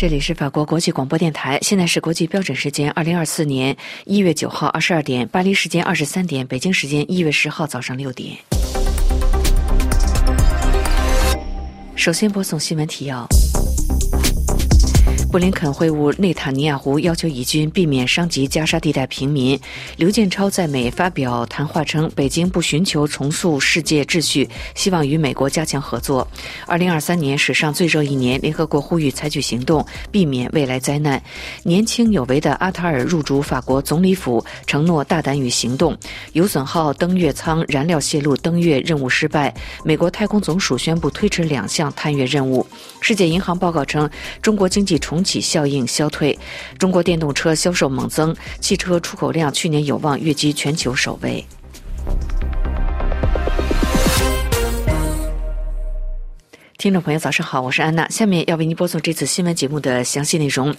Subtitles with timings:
[0.00, 3.76] 这里是法国国际广播电台，现在是国际标准时间二零二四年
[4.06, 8.34] 一月九号二十二点，巴黎时间二十三点，北京时间一月十号早上六点。
[11.94, 13.28] 首先播送新闻提要。
[15.30, 19.56] 布林肯会晤内塔尼亚胡，要求以军避免伤及加沙地带平民。
[19.96, 26.26] 刘建超在美发表谈话称，北京不寻求重塑世界秩序，希望与美国加强合作。
[26.66, 31.22] 二零二三年史上最热一年，联合国呼吁采取行动，避免未来灾难。
[31.62, 35.96] 年轻有为的阿塔尔入主法国总理府，承诺大胆与行动。
[36.32, 39.54] 有损号登月舱燃料泄露，登月任务失败。
[39.84, 42.66] 美国太空总署宣布推迟两项探月任务。
[43.00, 44.10] 世界银行报告称，
[44.42, 45.19] 中国经济重。
[45.20, 46.38] 引起效应消退，
[46.78, 51.44] 中国电动车销售猛增，汽车出口量去年有望跃居全球首位。
[56.80, 58.08] 听众朋友，早上好，我是安娜。
[58.08, 60.74] 下面要为您播送这次新闻节目的详细内容。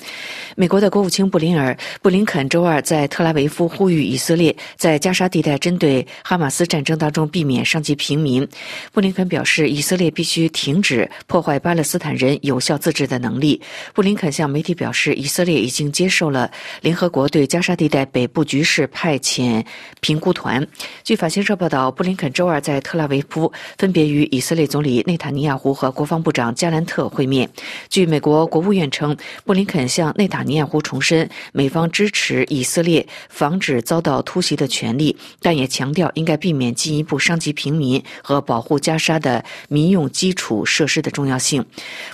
[0.55, 8.47] 美国的国务卿布林尔布林肯周二在特拉维夫呼吁以色列在加沙地带针对哈马斯战争当中避免伤及平民。
[8.91, 13.61] 布林肯表示，以色列必须停止破坏巴勒斯坦人有效自治的能力。
[13.93, 16.49] 布林肯向媒体表示，以色列已经接受了
[16.81, 19.63] 联合国对加沙地带北部局势派遣
[19.99, 20.67] 评估团。
[21.03, 27.49] 据法新社报道，布林肯周二在特拉维夫分别与以色列总理内塔尼亚胡和国防部长加兰特会面。
[27.89, 41.65] 据美国国务院称，布林肯向内塔尼亚胡重申美方支持以色列防止遭到突袭的权利，但也强调应该避免进一步伤及平民和保护加沙的民用基础设施的重要性。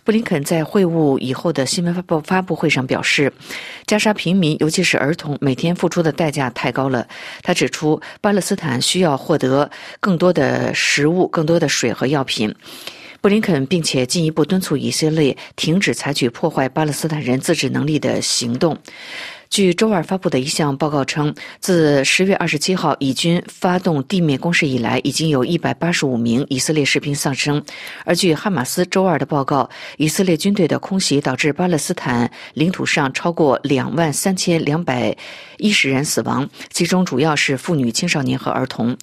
[0.03, 3.31] 布林肯在会晤以后的新闻发布发布会上表示，
[3.86, 7.08] 加沙平民尤其是儿童每天付出的代价太高了。
[7.44, 12.53] 他指出，巴勒斯坦需要获得更多的食物、更多的水和药品。
[13.21, 18.77] 布林肯并且进一步敦促以色列停止采取破坏巴勒斯坦人自治能力的行动。
[19.49, 27.63] 据周二发布的一项报告称，自十月二十七号以军发动地面攻势以来，已经有一百八十五名以色列士兵丧生。
[28.03, 35.15] 而据哈马斯周二的报告，以色列军队的空袭导致巴勒斯坦领土上超过两万三千两百
[35.57, 38.95] 一十人死亡，其中主要是妇女、青少年和儿童。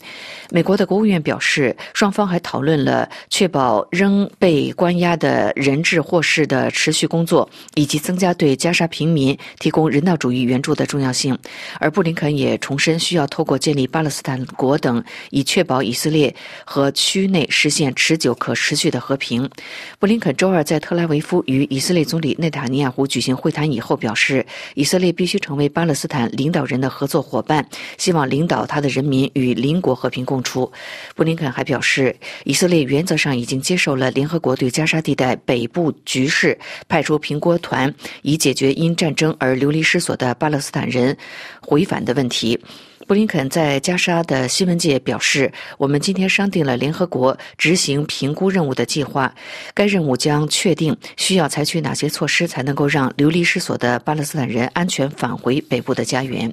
[0.51, 10.34] 美国的国务院表示，双方还讨论了确保仍被关押的人质获释的持续工作，以及增加对加沙平民提供人道主义。
[10.35, 11.39] 与援助的重要性，
[11.79, 16.35] 而布林肯也重申需要透过建立巴勒斯坦国等，以确保以色列
[16.65, 19.49] 和区内实现持久可持续的和平。
[19.99, 27.67] 布林肯周二在特拉维夫与以色列总理内塔尼亚胡举行会谈以后表示，以色列必须成为巴勒斯坦领导人的合作伙伴，
[27.99, 30.71] 希望领导他的人民与邻国和平共处。
[31.15, 32.15] 布林肯还表示，
[32.45, 36.59] 以色列原则上已经接受了联合国对加沙地带北部局势
[36.89, 40.24] 派出评估团，以解决因战争而流离失所的。
[40.25, 41.15] 的巴勒斯坦人
[41.61, 42.59] 回返的问题，
[43.07, 49.35] 布林肯在加沙的新闻界表示：“我们今天商定了联合国执行评估任务的计划，
[49.75, 56.51] 该任务将确定需要采取哪些措施，才能够让流离失所的巴勒斯坦人安全返回北部的家园。”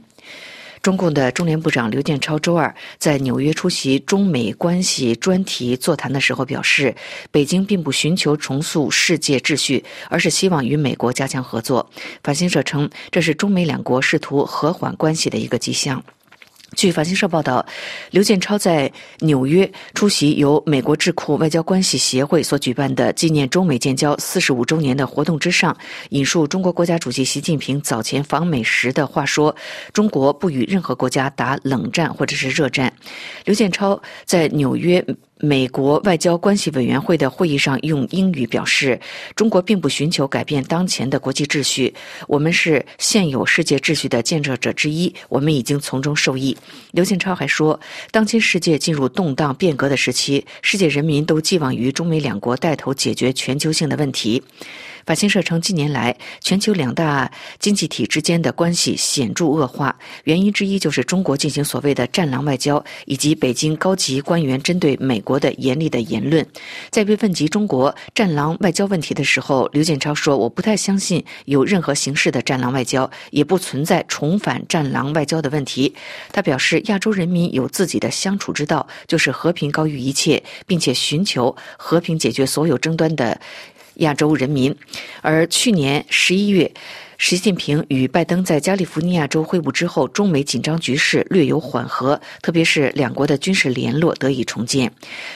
[0.82, 6.96] 中共的中联部长刘建超周二在纽约出席中美关系专题座谈的时候表示，
[7.30, 11.88] 北京并不寻求重塑世界秩序，而是希望与美国加强合作。
[12.24, 16.04] 法新社称，这是中美两国试图和缓关系的一个迹象。
[16.76, 17.66] 据法新社报道，
[18.12, 25.76] 刘建超在纽约出席由美国智库外交关系协会所举办的纪念中美建交四十五周年的活动之上，
[26.10, 29.54] 引述中国国家主席习近平早前访美时的话说
[29.92, 32.92] ：“中国不与任何国家打冷战或者是热战。”
[33.44, 35.06] 刘建超在纽约。
[35.42, 39.00] 美国外交关系委员会的会议上用英语表示
[39.36, 41.92] ：“中国并不寻求改变当前的国际秩序，
[42.28, 46.56] 我们是现有世界秩序的建设者之一，我们已经从中受益。”
[46.94, 47.80] 刘建超还说
[48.12, 54.44] ：“当今世界进入动荡变革的时期，世界人民都寄望于中美两国带头解决全球性的问题。”
[55.06, 59.96] 法新社称，近年来全球两大经济体之间的关系显著恶化，
[60.26, 66.46] 原因之一就是中国进行所谓的“战狼外交”，以及北京高级官员针对美国的严厉的言论。
[66.90, 75.94] 在被问及中国“战狼外交”问题的时候，刘建超说：“我不太相信有任何形式的‘战狼外交’，也不存在重返‘战狼外交’的问题。”
[76.32, 83.40] 他表示，亚洲人民有自己的相处之道，就是和平高于一切，并且寻求和平解决所有争端的。
[83.96, 84.76] 亚洲人民，
[85.22, 86.72] 而去年十一月，
[87.22, 94.92] 习近平与拜登在加利福尼亚州会晤之后，中美紧张局势略有缓和，特别是两国的军事联络得以重建。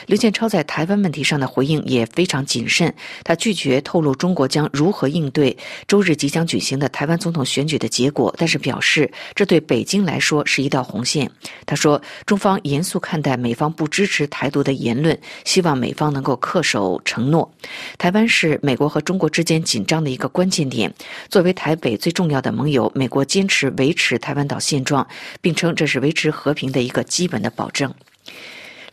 [0.06, 2.92] 刘建超在台湾问题上的回应也非常谨慎，
[3.22, 5.56] 他拒绝透露中国将如何应对
[5.86, 11.30] 周日即将举行的台湾总统选举的结果，但是表示这对北京来说是一道红线。
[11.64, 17.48] 他说，中方严肃看待美方不支持台独的言论，希望美方能够恪守承诺。
[17.96, 20.92] 台湾是美国和中国之间紧张的一个关键点，
[21.30, 21.75] 作为台。
[21.76, 25.06] 北最重要的盟友，美国坚持维持台湾岛现状，
[25.40, 27.92] 并称这是维持和平的一个基本的保证。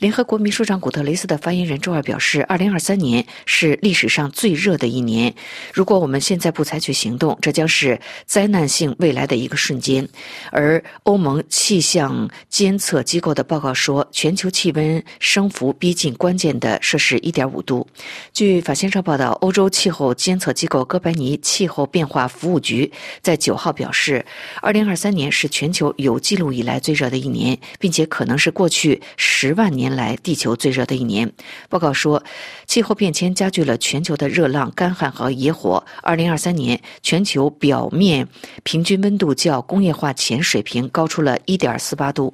[0.04, 5.34] 联合国秘书长古特雷斯的发言人周二表示，二零二三年是历史上最热的一年。
[5.74, 10.06] 如果我们现在不采取行动，这将是灾难性未来的一个瞬间。
[10.52, 17.88] 而欧盟气象监测机构的报告说，全球气温升幅逼近关键的摄氏一点五度。
[18.34, 22.92] 据法新社报道，欧洲气候监测机构哥白尼气候变化服务局
[23.22, 24.26] 在九号表示，
[24.62, 29.93] 二零二三年是全球有记录以来最热的一年，并且可能是过去十万年。
[29.96, 31.32] 来，地球最热的一年。
[31.70, 32.24] 报告说，
[32.66, 35.84] 气候变迁加剧了全球的热浪、干旱和野火。
[36.02, 38.28] 二零二三年，全球表面
[38.64, 42.34] 平均温度较工业化前水平高出了一点四八度。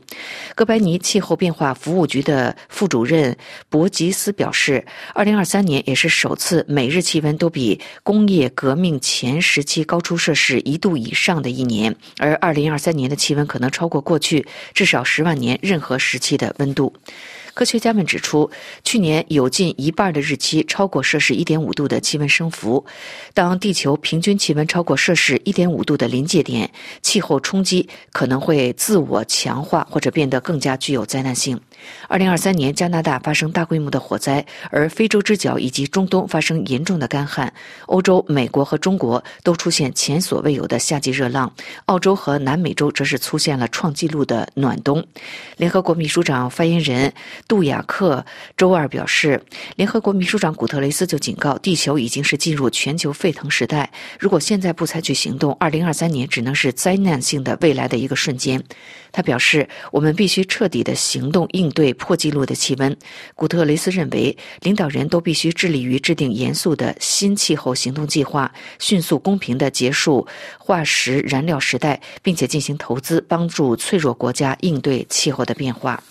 [0.55, 3.35] 哥白尼气候变化服务局的副主任
[3.69, 16.93] 博吉斯表示，二零二三年也是首次每日气温都比工业革命前时期高出摄氏一度以上的一年，而二零二三年的气温可能超过过去至少十万年任何时期的温度。
[17.59, 18.49] 科学家们指出，
[18.85, 22.85] 去年有近一半的日期超过摄氏1.5度的气温升幅。
[23.33, 26.71] 当地球平均气温超过摄氏1.5度的临界点，
[27.01, 31.59] 气候冲击可能会自我强化或者变得更加具有灾难性。
[32.07, 37.53] 二零二三年，加拿大发生大规模的火灾，而非洲之角以及中东发生严重的干旱。
[37.85, 41.53] 欧洲、美国和中国都出现前所未有的夏季热浪，
[41.85, 45.05] 澳洲和南美洲则是出现了创纪录的暖冬。
[45.57, 47.13] 联合国秘书长发言人
[47.47, 48.25] 杜亚克
[48.57, 49.41] 周二表示，
[49.75, 53.91] 联合国秘书长古特雷斯就警告，地球已经是进入全球沸腾时代。
[54.19, 58.63] 如果现在不采取行动，二零二三年只能是灾难性的未来的一个瞬间。
[59.11, 61.69] 他表示，我们必须彻底的行动应。
[61.69, 62.97] 对破纪录的气温，
[63.35, 70.27] 古特雷斯认为，领导人都必须致力于制定严肃的新气候行动计划，迅速公平的结束
[70.57, 76.03] 化石燃料时代，并且进行投资，帮助脆弱国家应对气候的变化。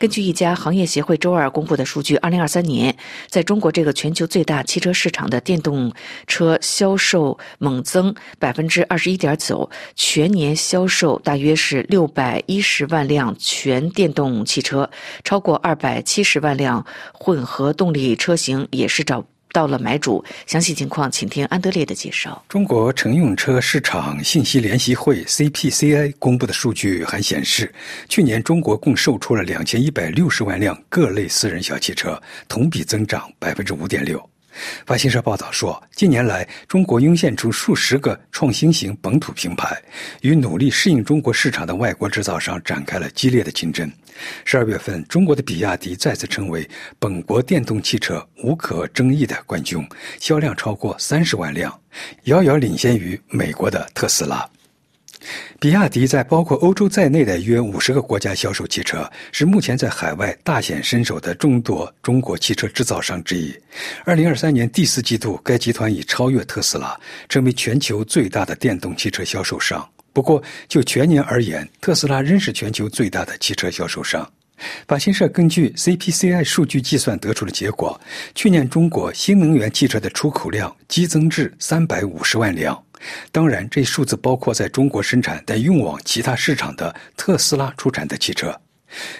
[0.00, 2.96] 根据一家行业协会周二公布的数据，二零二三年，
[3.28, 5.92] 在中国这个全球最大汽车市场的电动
[6.26, 14.88] 车销售猛增百分之二十一点九，全年销售大约是六百一十万辆全电动汽车，
[15.22, 19.22] 超过二百七十万辆混合动力车型也是找。
[19.52, 22.44] 到了买主，详细情况请听安德烈的介绍。
[22.48, 27.72] 中国乘用车市场信息联席会 （CPCI） 公布的数据还显示，
[28.08, 34.29] 去年中国共售出了两千一百六十万辆各类私人小汽车，同比增长百分之五点六。
[34.86, 39.80] 法新社报道说，近年来，中国涌现出数十个创新型本土品牌，
[40.22, 43.90] 与努力适应中国市场的外国制造商展开了激烈的竞争。
[44.44, 46.68] 十二月份，中国的比亚迪再次成为
[46.98, 49.86] 本国电动汽车无可争议的冠军，
[50.18, 51.80] 销量超过三十万辆，
[52.24, 54.48] 遥遥领先于美国的特斯拉。
[55.58, 63.54] 比亚迪在包括欧洲在内的约五十个国家销售汽车，是目前在海外大显身手的众多中国汽车制造商之一。
[64.04, 69.86] 二零二三年第四季度，该集团已超越特斯拉，成为全球最大的电动汽车销售商。
[70.12, 74.28] 不过，就全年而言，特斯拉仍是全球最大的汽车销售商。
[74.86, 77.98] 法新社根据 CPCI 数据计算得出的结果，
[78.34, 82.82] 去年中国新能源汽车的出口量激增至三百五十万辆。
[83.32, 88.60] 当然，这数字包括在中国生产但运往其他市场的特斯拉出产的汽车。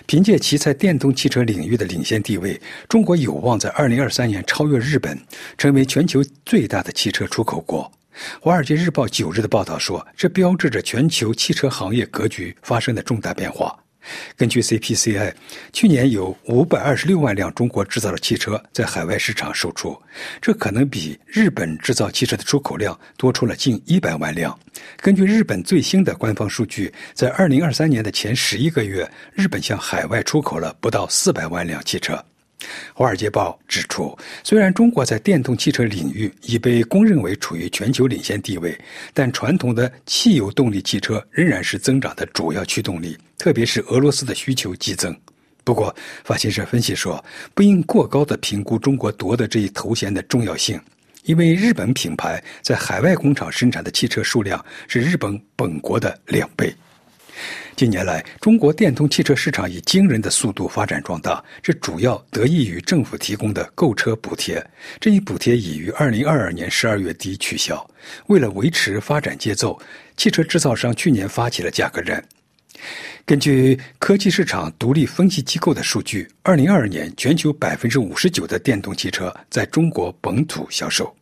[0.04, 5.16] 凭借其在电动汽车领域的领先地位，中国有望在2023年超越日本，
[5.56, 7.90] 成为全球最大的汽车出口国。
[8.44, 13.79] 《华尔街日报》九日的报道说，这标志着全球汽车行业格局发生的重大变化。
[14.36, 15.32] 根据 CPCI，
[15.72, 19.96] 去年有五百二十六万辆中国制造的汽车在海外市场售出，
[20.40, 24.58] 这可能比日本制造汽车的出口量多出了近一百万辆。
[25.00, 32.14] 根据日本最新的官方数据，在二零二三年的前十一个月，日本向海外出口了不到四百万辆汽车。
[32.92, 38.78] 《华尔街报》指出，虽然中国在电动汽车领域已被公认为处于全球领先地位，
[39.14, 45.16] 但传统的汽油动力汽车仍然是增长的主要驱动力，特别是俄罗斯的需求激增。
[45.62, 47.22] 不过，法新社分析说，
[47.54, 50.80] 不应过高的评估中国夺得这一头衔的重要性。
[51.24, 56.74] 因为日本品牌在海外工厂生产的汽车数量是日本本国的两倍。
[57.76, 64.64] 近年来，中国电动汽车市场以惊人的速度发展壮大，这主要得益于政府提供的购车补贴。
[65.00, 67.88] 这一补贴已于二零二二年十二月底取消。
[68.26, 69.80] 为了维持发展节奏，
[70.16, 72.22] 汽车制造商去年发起了价格战。
[73.26, 81.14] 根据科技市场独立分析机构的数据，二零二二年全球百分之五十九的电动汽车在中国本土销售。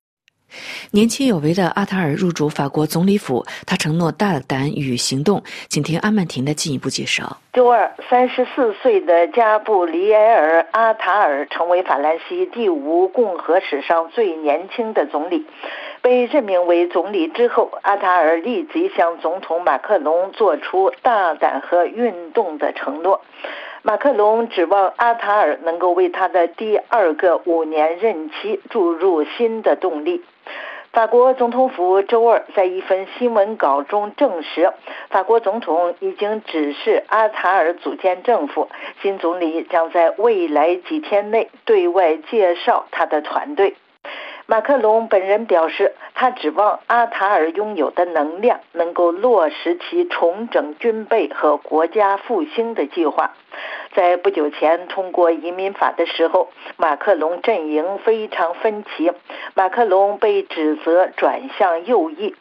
[0.90, 5.42] 年轻有为的阿塔尔入主法国总理府，他承诺大胆与行动。
[5.68, 7.38] 请听阿曼婷的进一步介绍。
[7.52, 15.44] 周二，三十四岁的加布里埃尔·阿塔尔成为法兰西第五共和史上最年轻的总理。
[16.00, 23.20] 被任命为总理之后，阿塔尔立即向总统马克龙做出大胆和运动的承诺。
[23.82, 30.22] 马克龙指望阿塔尔能够为他的第二个五年任期注入新的动力。
[30.98, 34.72] 法国总统府周二在一份新闻稿中证实，
[35.10, 38.68] 法国总统已经指示阿塔尔组建政府，
[39.00, 43.76] 新总理将在未来几天内对外介绍他的团队。
[44.50, 53.34] 马克龙本人表示，他指望阿塔尔拥有的能量能够落实其重整军备和国家复兴的计划。
[53.92, 59.12] 在不久前通过移民法的时候，马克龙阵营非常分歧，
[59.52, 62.34] 马克龙被指责转向右翼。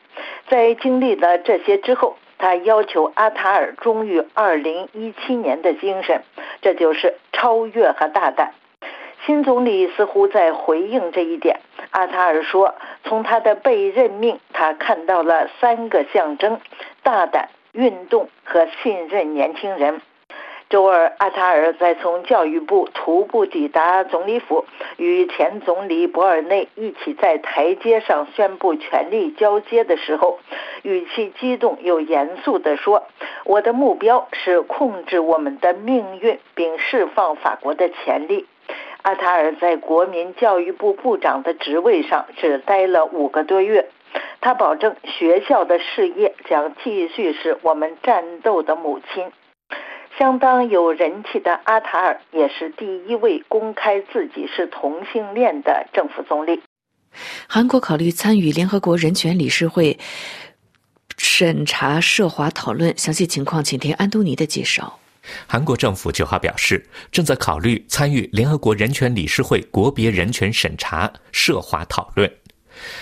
[0.47, 6.21] 在经历了这些之后，他要求阿塔尔忠于2017年的精神，
[6.61, 8.53] 这就是超越和大胆。
[9.25, 11.59] 新总理似乎在回应这一点。
[11.91, 12.75] 阿塔尔说
[13.05, 16.59] ：“从他的被任命，他看到了三个象征：
[17.03, 20.01] 大胆、运动和信任年轻人。”
[20.69, 24.65] 周二，阿塔尔在从教育部徒步抵达总理府，
[24.97, 30.39] 与前总理博尔内一起在台阶上宣布权力交接的时候，
[30.81, 33.03] 语气激动又严肃地说
[33.45, 38.45] ：“我的目标是控制我们的命运，并释放法国的潜力。”
[39.07, 43.89] 阿塔尔在国民教育部部长的职位上只待了五个多月，
[44.41, 49.31] 他保证学校的事业将继续是我们战斗的母亲。
[50.17, 56.61] 相当有人气的阿塔尔也是第一位公开自己是同性恋的政府总理。
[57.47, 59.97] 韩国考虑参与联合国人权理事会
[61.17, 64.99] 审查涉华讨论，详细情况请听安东尼的介绍。
[65.47, 72.31] 韩国政府九号表示，正在考虑参与联合国人权理事会国别人权审查涉华讨论。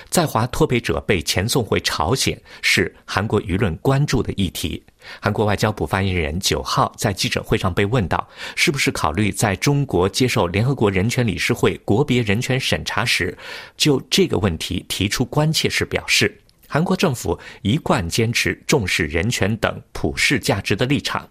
[0.10, 4.82] 在华脱北者被遣送回朝鲜是韩国舆论关注的议题。
[5.20, 13.38] 韩国外交部发言人九号在记者会上被问到，是不是考虑在中国接受联合国人权理事会国别人权审查时，
[13.76, 21.28] 就这个问题提出关切时表示，韩国政府一贯坚持重视人权等普世价值的立场。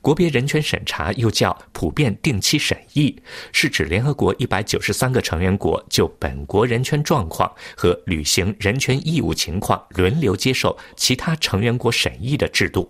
[0.00, 3.14] 国别人权审查又叫普遍定期审议，
[3.52, 12.88] 是指联合国一百九十三个成员国就本国人权状况和履行人权义务情况轮流接受其他成员国审议的制度。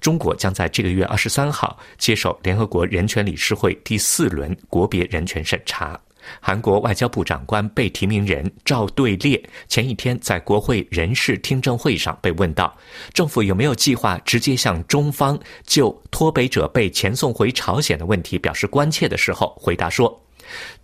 [0.00, 6.00] 中国将在这个月二十三号接受联合国人权理事会第四轮国别人权审查。
[6.40, 12.76] 韩国外交部长官被提名人赵对烈前一天在国会人事听证会上被问到，
[13.12, 20.22] 政府有没有计划直接向中方就脱北者被遣送回朝鲜的问题表示关切的时候，回答说：“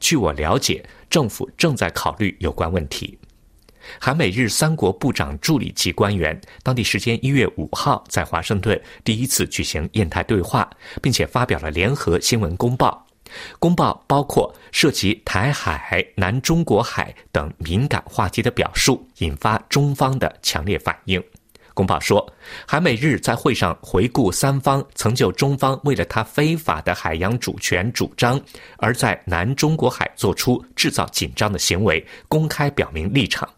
[0.01, 3.19] 据我了解，政府正在考虑有关问题。”
[3.99, 10.69] 韩美日三国部长助理级官员当地时间一月五号在华盛顿第一次举行印太对话，
[11.01, 13.07] 并且发表了联合新闻公报。
[13.59, 21.23] 公报包括涉及台海、南中国海等敏感话题的表述，引发中方的强烈反应。
[21.73, 22.31] 公报说，
[22.67, 28.39] 韩美日在会上回顾三方曾就中方为了他非法的海洋主权主张，
[28.77, 33.49] 而在南中国海做出制造紧张的行为，公开表明立场。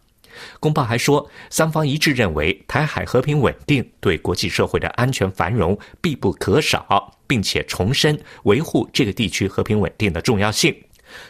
[0.63, 10.73] 公报还说，三方一致认为台海和平稳定对国际社会的安全繁荣必不可少，并且重申维护这个地区和平稳定的重要性。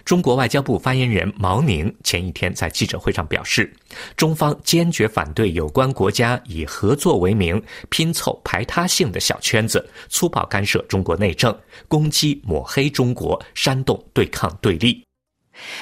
[0.06, 3.74] 中国外交部发言人毛宁前一天在记者会上表示，
[4.16, 7.60] 中方坚决反对有关国家以合作为名
[7.90, 15.04] 拼凑排他性的小圈子，粗暴干涉中国内政，攻击抹黑中国，煽动对抗对立。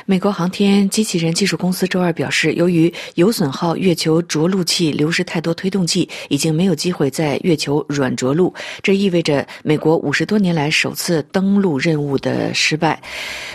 [0.06, 8.54] 美国航天机器人技术公司周二表示，由于有损耗月球着陆器流失太多推动剂，已经没有机会在月球软着陆。
[8.84, 13.02] 这意味着美国五十多年来首次登陆任务的失败。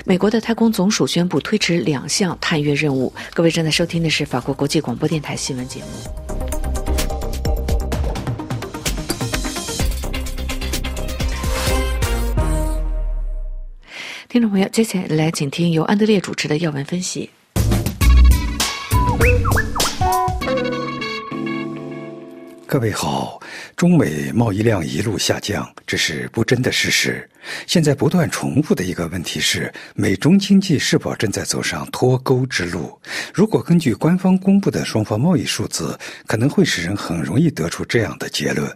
[0.04, 3.12] 美国的太空总署宣布推迟两项探月任务。
[3.35, 6.55] 各位正在收听的是法国国际广播电台新闻节目。
[14.37, 17.31] 听众朋友，接下来请听由安德烈主持的要闻分析。
[22.66, 23.40] 各位好，
[23.76, 27.26] 中美贸易量一路下降，这是不争的事实。
[27.66, 33.00] 现在不断重复的一个问题是，美中经济是否正在走上脱钩之路？
[33.33, 38.71] 如果根据官方公布的双方贸易数字，可能会使人很容易得出这样的结论。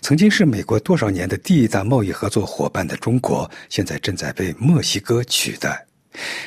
[0.00, 5.86] 曾经是美国多少年的第一大贸易合作伙伴的中国，现在正在被墨西哥取代。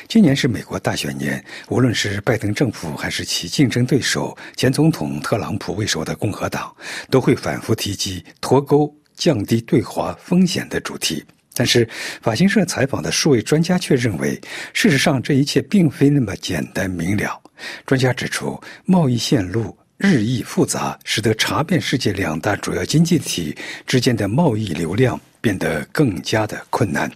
[0.06, 6.70] 今年是美国大选年，无论是拜登政府还是其竞争对手前总统特朗普为首的共和党，
[7.08, 11.24] 都会反复提及脱钩、降低对华风险的主题。
[11.54, 11.88] 但是，
[12.20, 14.38] 法新社采访的数位专家却认为，
[14.72, 17.40] 事实上这一切并非那么简单明了。
[17.86, 19.74] 专家指出，贸易线路。
[19.96, 27.10] 日益复杂，使得查遍世界两大主要经济体之间的贸易流量变得更加的困难。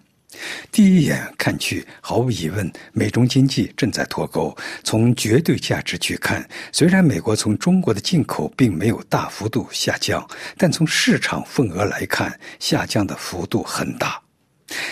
[0.70, 4.56] 第一眼看去，毫无疑问，美中经济正在脱钩。
[4.85, 10.25] 从绝对价值去看，虽然美国从中国的进口并没有大幅度下降，
[10.56, 14.23] 但从市场份额来看，下降的幅度很大。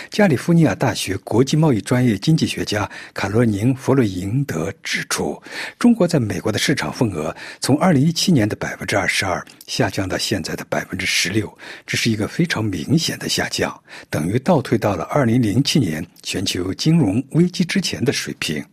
[0.09, 5.41] 加利福尼亚大学国际贸易专业经济学家卡罗宁·弗洛伊德指出，
[5.77, 11.55] 中国在美国的市场份额从2017年的百分之二十二下降到现在的百分之十六，
[11.85, 13.77] 这是一个非常明显的下降，
[14.09, 18.63] 等于倒退到了2007年全球金融危机之前的水平。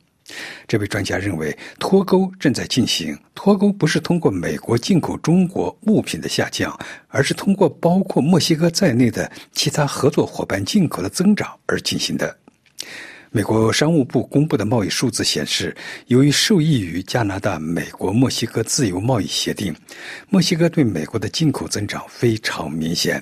[0.66, 3.18] 这位专家认为，脱钩正在进行。
[3.34, 6.78] 脱钩不是通过美国进口中国物品的下降，
[7.08, 12.38] 而是通过包括墨西哥在内的其他合作伙伴进口的增长而进行的。
[13.36, 15.76] 美国商务部公布的贸易数字显示，
[16.06, 19.74] 由于受益于加拿大、美国、墨西哥自由贸易协定，
[20.28, 23.20] 墨西哥对美国的进口增长非常明显。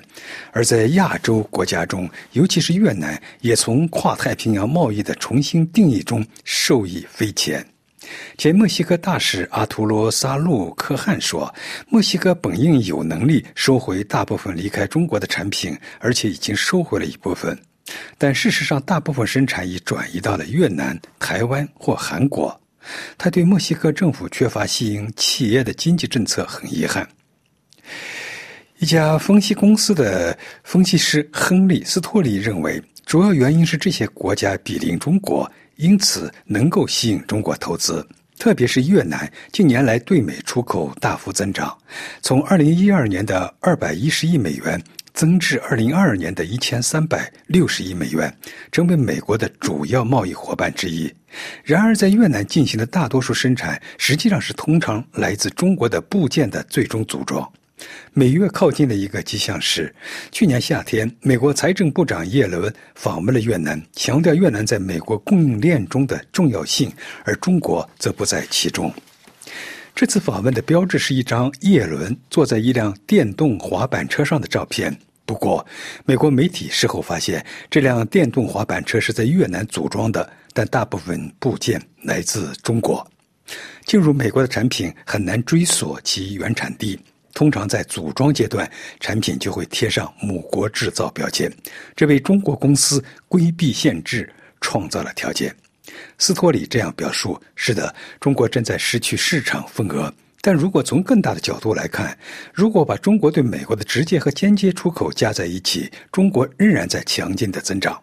[0.51, 7.65] 而在亚洲国家中，尤其是越南，也从跨太平洋贸易的重新定义中受益匪浅。
[8.37, 11.51] 前墨西哥大使阿图罗·萨路克汉说
[11.89, 17.57] ：“墨西哥本应有能力收回大部分离开中国的产品，而且已经收回了一部分。”
[18.17, 22.59] 但事实上，大部分生产已转移到了越南、台湾或韩国。
[23.17, 27.07] 他对墨西哥政府缺乏吸引企业的经济政策很遗憾。
[28.79, 38.05] 一家分析公司的分析师亨利·斯托里认为，主要原因是这些国家比邻中国，因此能够吸引中国投资。
[38.39, 41.77] 特别是越南近年来对美出口大幅增长，
[42.21, 44.81] 从二零一二年的二百一十亿美元。
[45.13, 48.35] 增至二零二二年的一千三百六十亿美元，
[48.71, 51.13] 成为美国的主要贸易伙伴之一。
[51.63, 57.47] 然而，在越南进行的大多数生产，实际上是通常来自中国的部件的最终组装。
[58.13, 59.93] 美越靠近的一个迹象是，
[60.31, 66.91] 去年夏天，美国财政部长耶伦访问了越南，强调越南在美国供应链中的重要性，
[67.25, 68.93] 而中国则不在其中。
[69.95, 74.95] 这次访问的标志是一张叶伦坐在一辆电动滑板车上的照片。
[75.23, 75.65] 不过，
[76.03, 83.05] 美国媒体事后发现，这辆电动滑板车是在越南组装的，但大部分部件来自中国。
[83.85, 86.99] 进入美国的产品很难追索其原产地，
[87.33, 91.51] 通常在组装阶段，产品就会贴上母国制造标签，
[91.95, 94.27] 这为中国公司规避限制
[94.59, 95.55] 创造了条件。
[96.17, 100.13] 斯托里这样表述：“是的，中国正在失去市场份额。
[100.41, 102.17] 但如果从更大的角度来看，
[102.53, 107.99] 如果把中国对美国的直接和间接出口加在一起，中国仍然在强劲的增长。”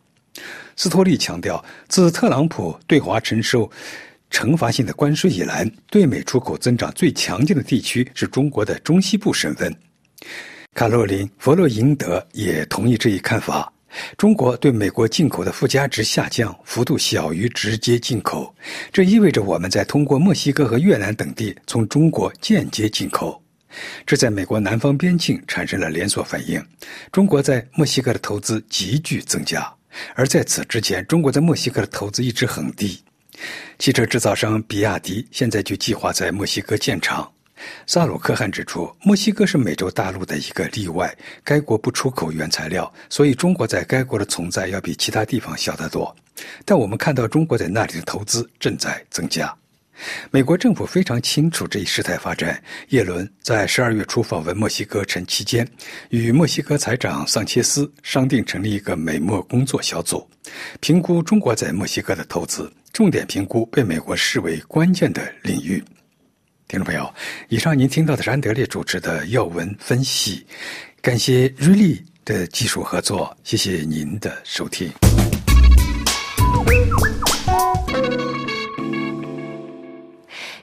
[0.76, 3.70] 斯托利强调，自特朗普对华承受
[4.30, 9.74] 惩罚性的关税以来，对美出口增长最强劲的地区是中国的中西部省份。
[10.72, 13.70] 卡洛琳·弗洛伊德也同意这一看法。
[14.16, 18.55] 中国对美国进口的附加值下降幅度小于直接进口，
[18.92, 23.42] 这意味着我们在通过墨西哥和越南等地从中国间接进口，
[24.07, 26.64] 这在美国南方边境产生了连锁反应。
[27.11, 29.72] 中国在墨西哥的投资急剧增加，
[30.14, 33.03] 而在此之前，中国在墨西哥的投资一直很低。
[33.79, 37.31] 汽车制造商比亚迪现在就计划在墨西哥建厂。
[37.86, 46.14] 萨鲁克汗指出，墨西哥是美洲大陆的一个例外，该国不出口原材料，所以中国在该国的存在要比其他地方小得多。
[46.64, 49.54] 但我们看到中国在那里的投资正在增加。
[50.30, 52.58] 美国政府非常清楚这一事态发展。
[52.88, 55.68] 耶伦在十二月初访问墨西哥城期间，
[56.08, 60.26] 与墨西哥财长桑切斯商定成立一个美墨工作小组，
[60.80, 65.84] 评估中国在墨西哥的投资，重点评估被美国视为关键的领域。
[66.70, 67.12] 听众朋友，
[67.48, 70.46] 以上您听到的是安德烈主持的要闻分析，
[71.02, 74.88] 感谢瑞丽的技术合作，谢谢您的收听。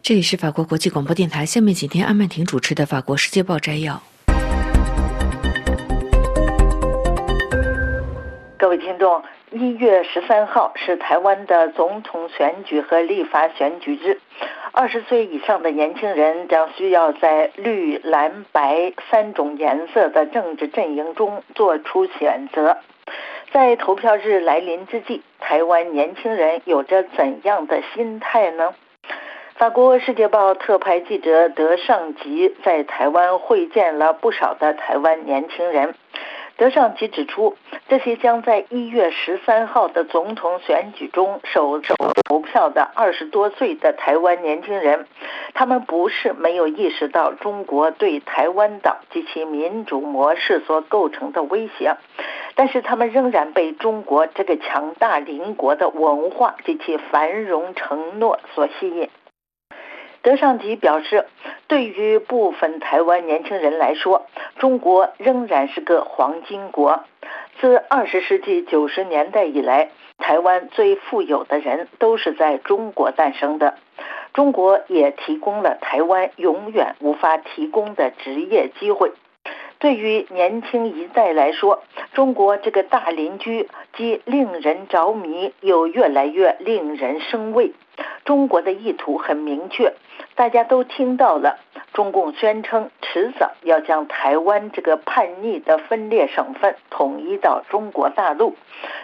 [0.02, 1.46] 这里是法国国际广播电台。
[1.46, 4.02] 下面请听安曼婷主持的《法国世界报》摘要。
[8.78, 14.20] 听众，一月十三号是台湾的总统选举和立法选举日。
[14.72, 22.78] 二十岁以上的年轻人将需要在绿、蓝、白三种颜色的政治阵营中做出选择。
[23.52, 28.76] 在投票日来临之际，台湾年轻人有着怎样的心态呢？
[29.56, 35.96] 法国《世界报》特派记者德尚吉在台湾会见了不少的台湾年轻人。
[36.58, 37.56] 德尚吉指出，
[37.88, 41.94] 这些将在一月十三号的总统选举中首首
[42.28, 45.06] 投票的二十多岁的台湾年轻人，
[45.54, 51.96] 他们不是没有意识到中国对台湾岛及其民主模式所构成的威胁，
[52.56, 59.08] 但是他们仍然被中国这个强大邻国的文化及其繁荣承诺所吸引。
[60.28, 61.26] 德尚吉表示，
[61.70, 64.26] 对于部分台湾年轻人来说，
[64.60, 67.06] 中国仍然是个黄金国。
[67.62, 73.76] 自二十世纪九十年代以来，台湾最富有的人都是在中国诞生的。
[74.34, 79.14] 中国也提供了台湾永远无法提供的职业机会。
[79.80, 87.72] 对于年轻一代来说，中国这个大邻居既令人着迷，又越来越令人生畏。
[88.26, 89.94] 中国的意图很明确。
[90.36, 91.60] 大家都听到了，
[91.94, 98.56] 中共宣称迟早要将台湾这个叛逆的分裂省份统一到中国大陆，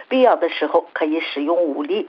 [0.08, 2.08] 必要的时候可以使用武力。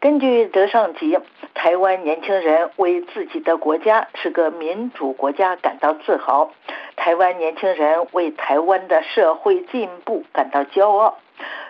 [0.00, 1.18] 根据德尚吉，
[1.54, 6.52] 台湾年轻人为自己的国家是个民主国家感到自豪，
[6.94, 11.18] 台湾年轻人为台湾的社会进步感到骄傲。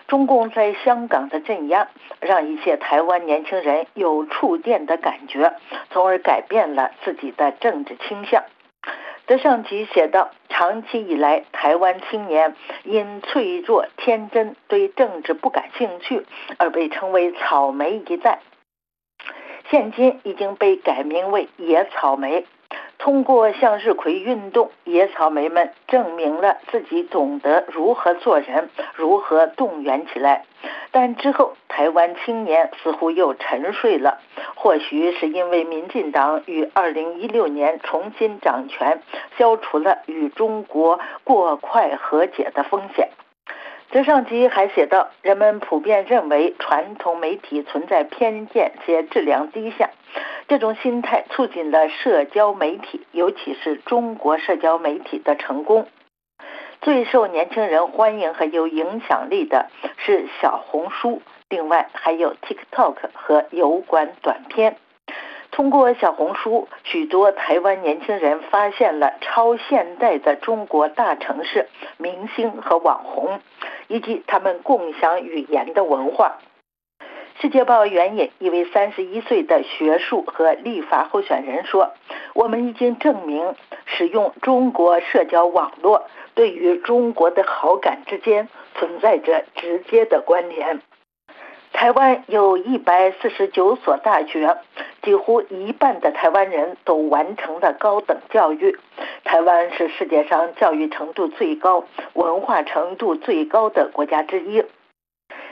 [0.07, 1.87] 中共在香港的镇压，
[2.19, 5.51] 让一些台湾年轻人有触电的感觉，
[5.89, 8.43] 从而改变了自己的政治倾向。
[9.29, 16.25] 德尚吉写道：“长期以来，台湾青年因脆弱、天真，对政治不感兴趣，
[16.57, 18.39] 而被称为‘草莓一代’。
[19.69, 22.47] 现今已经被改名为‘野草莓’。”
[22.99, 30.43] 通过向日葵运动，野草莓们证明了自己懂得如何做人，如何动员起来。
[30.91, 34.19] 但之后，台湾青年似乎又沉睡了，
[34.55, 39.01] 或许是因为民进党于2016年重新掌权，
[39.37, 43.09] 消除了与中国过快和解的风险。
[43.91, 49.89] 泽上吉还写道：“人们普遍认为传统媒体存在偏见且质量低下，
[50.47, 55.87] 这种心态促进了社交媒体，尤其是中国社交媒体的成功。
[56.81, 64.77] 最受年轻人欢迎和有影响力的是小红书，另外还有 TikTok 和油管短片。”
[65.59, 71.67] 通过小红书，许多台湾年轻人发现了超现代的中国大城市、
[71.97, 73.41] 明星和网红，
[73.89, 76.37] 以及他们共享语言的文化。
[77.41, 81.91] 世界报援引一位三十一岁的学术和立法候选人说
[82.33, 83.53] ：“我们已经证明，
[83.85, 90.79] 使用中国社交网络对于中国的好感之间存在着直接的关联。”
[91.71, 94.57] 台湾有一百四十九所大学，
[95.01, 98.77] 几乎一半的台湾人都完成了高等教育。
[99.23, 104.63] 台湾是世界上教育程度最高、文化程度最高的国家之一。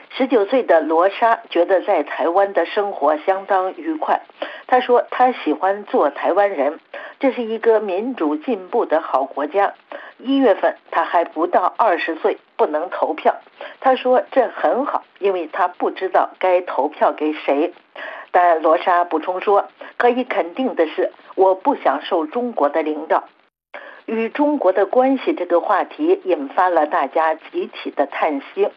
[0.10, 4.22] 十九岁的罗莎觉得在台湾的生活相当愉快。
[4.66, 6.80] 他说：“他喜欢做台湾人，
[7.20, 9.74] 这是一个民主进步的好国家。”
[10.18, 13.36] 一月份他还不到二十岁，不能投票。
[13.80, 17.74] 他说：“这很好，因为他不知道该投票给谁。”
[18.32, 23.26] 但罗莎补充说：“可以肯定的是，我不享受中国的领导。”
[24.06, 28.70] 与中国的关系这个话题引发了大家集体的叹息。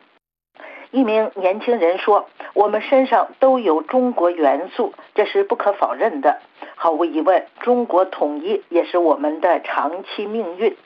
[0.90, 6.40] 一名年轻人说：“我们身上都有中国元素，这是不可否认的。
[6.74, 10.76] 毫无疑问，中国统一也是我们的长期命运。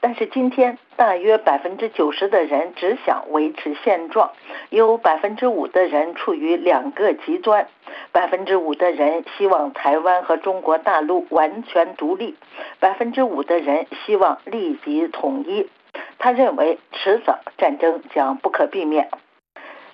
[0.00, 4.32] 但是今天，大约百分之九十的人只想维持现状，
[4.68, 7.66] 有百分之五的人处于两个极端，
[8.12, 12.36] 百分之五的人希望台湾和中国大陆完全独立，
[12.80, 15.70] 百分之五的人希望立即统一。
[16.18, 19.08] 他认为，迟早战争将不可避免。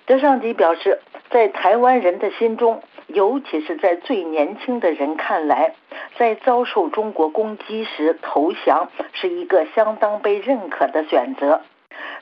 [0.05, 5.73] 德尚吉表示，在台湾人的心中，尤其是在最年轻的人看来，
[6.17, 11.61] 在遭受中国攻击时投降是一个相当被认可的选择。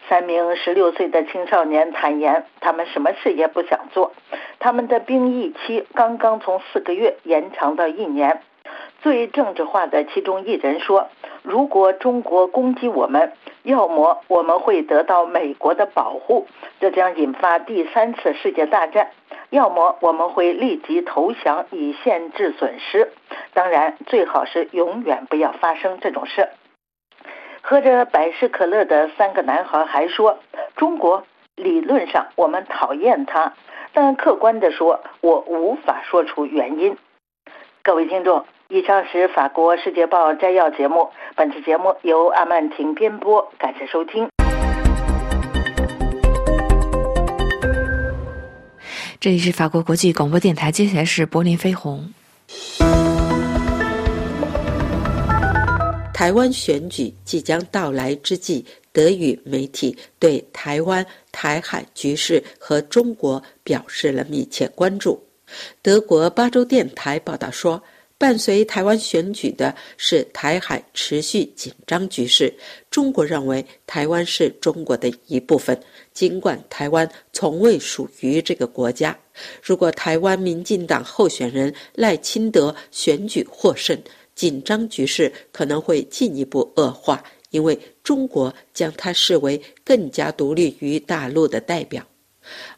[0.07, 4.11] 三名十六岁的青少年坦言，他们什么事也不想做，
[4.59, 8.41] 他们的兵役期刚刚从四个月延长到一年。
[9.01, 11.07] 最政治化的其中一人说
[11.41, 13.31] ：“如果中国攻击我们，
[13.63, 16.47] 要么我们会得到美国的保护，
[16.79, 19.07] 这将引发第三次世界大战；
[19.49, 23.11] 要么我们会立即投降以限制损失。
[23.53, 26.49] 当然，最好是永远不要发生这种事。”
[27.61, 30.39] 喝着百事可乐的三个男孩还说
[30.77, 33.53] ：“中国理论上我们讨厌他，
[33.93, 36.97] 但客观的说，我无法说出原因。”
[37.83, 38.45] 各位听众。
[38.71, 41.09] 以上是法国《世界报》摘要节目。
[41.35, 44.29] 本次节目由阿曼婷编播，感谢收听。
[49.19, 52.13] 这里是法国国际广播电台，接下来是柏林飞鸿。
[56.13, 65.19] 台湾选举即将到来之际，德语媒体对台湾、台海局势和中国表示了密切关注。
[65.81, 67.81] 德国巴州电台报道说。
[68.19, 72.53] 伴随台湾选举的是台海持续紧张局势。
[72.91, 75.81] 中国认为台湾是中国的一部分，
[76.13, 79.17] 尽管台湾从未属于这个国家。
[79.63, 83.97] 如果台湾民进党候选人赖清德选举获胜，
[84.35, 92.05] 紧张局势可能会进一步恶化，因为中国将他视为更加独立于大陆的代表。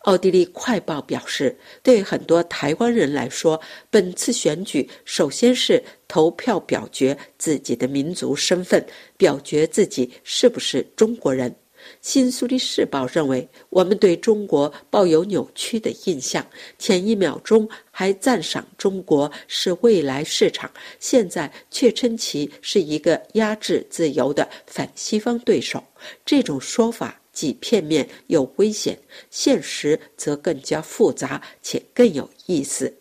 [0.01, 8.85] 奥地利快报表示，对很多台湾人来说，本次选举首先是投票表决自己的民族身份，
[9.17, 11.55] 表决自己是不是中国人。
[11.99, 16.45] 新苏黎世报认为，我们对中国抱有扭曲的印象，
[16.77, 25.83] 前一秒钟还赞赏中国是未来市场，现在却称其是一个压制自由的反西方对手。
[26.25, 27.20] 这种说法。
[27.31, 28.97] 既片面又危险，
[29.29, 32.93] 现实则更加复杂且更有意思。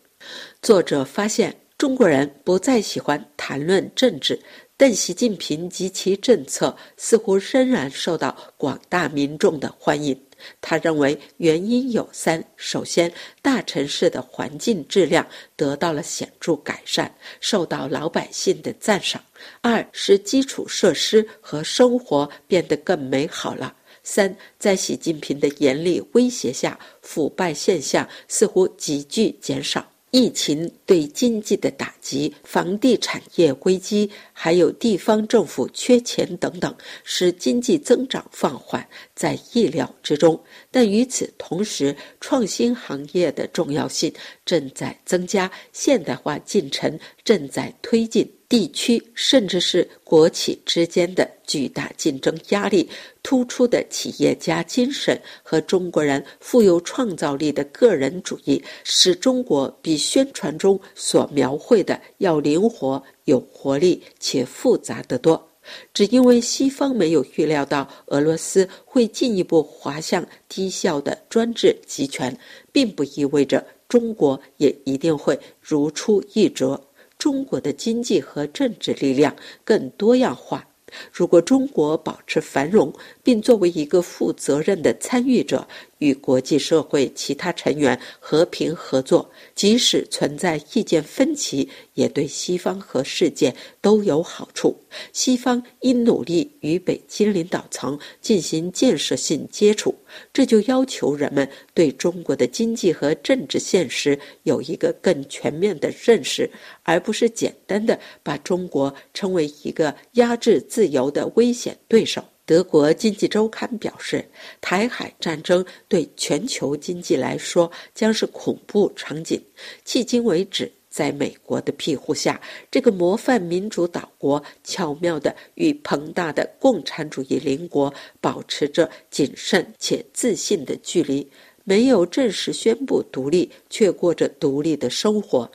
[0.61, 4.39] 作者发现，中国人不再喜欢谈论政治，
[4.77, 10.19] 但习近平及其政策似乎仍然受到广大民众的欢迎。
[10.59, 13.11] 他认为原因有三：首先，
[13.43, 19.21] 大城市的环境质量得到了显著改善，受到老百姓的赞赏；
[19.61, 23.75] 二是基础设施和生活变得更美好了。
[24.03, 29.85] 三，在习近平的严厉威胁下，腐败现象似乎急剧减少。
[30.11, 38.85] 疫情对经济的打击、房地产业危机，还有地方政府缺钱等等，使经济增长放缓，
[39.21, 40.41] 在意料之中。
[40.71, 44.11] 但与此同时，创新行业的重要性
[44.43, 48.27] 正在增加，现代化进程正在推进。
[48.49, 52.89] 地区甚至是国企之间的巨大竞争压力，
[53.23, 65.50] 突出的企业家精神和中国人富有创造力的个人主义，使中国比宣传中所描绘的要灵活、有活力且复杂得多。
[65.93, 72.37] 只因为西方没有预料到俄罗斯会进一步滑向低效的专制集权，
[72.71, 76.81] 并不意味着中国也一定会如出一辙。
[77.17, 80.67] 中国的经济和政治力量更多样化。
[81.13, 82.91] 如果中国保持繁荣，
[83.23, 85.67] 并作为一个负责任的参与者。
[86.01, 94.75] 与国际社会其他成员和平合作，即使存在意见分歧，也对西方和世界都有好处。
[95.13, 99.93] 西方应努力与北京领导层进行建设性接触，
[100.33, 106.49] 这就要求人们对中国的经济和政治现实有一个更全面的认识，
[106.81, 112.23] 而不是简单的把中国称为一个压制自由的危险对手。
[112.51, 114.25] 德国经济周刊表示，
[114.59, 119.41] 台海战争对全球经济来说将是恐怖场景。
[119.85, 131.25] 迄今为止，在美国的庇护下，这个模范民主岛国巧妙地与庞大的共产主义邻国保持着谨慎且自信的距离，
[131.63, 135.49] 没有正式宣布独立，却过着独立的生活。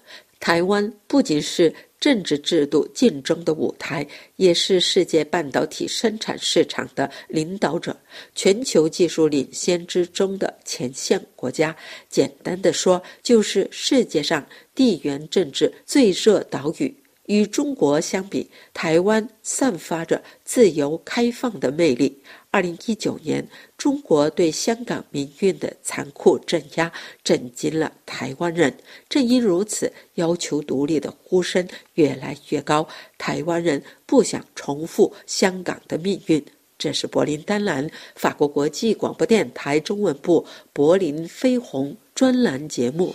[0.47, 4.07] 台湾不仅是政治制度竞争的舞台，
[4.37, 7.97] 也是世界半导体生产市场的领导者，
[8.33, 11.75] 全球技术领先之中的前线国家。
[12.09, 16.97] 简单的说，就是世界上地缘政治最热岛屿。
[17.25, 22.17] 与中国相比，台湾散发着自由开放的魅力。
[22.57, 26.91] 二零一九年，中国对香港民运的残酷镇压
[27.23, 28.75] 震惊了台湾人。
[29.11, 32.89] 正因如此，要求独立的呼声越来越高。
[33.19, 36.43] 台湾人不想重复香港的命运。
[36.79, 43.15] 这是柏林丹兰法国国际广播电台中文部柏林飞鸿专栏节目。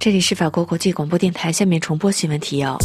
[0.00, 2.78] 这里是法国国际广播电台，下面重播新闻提要。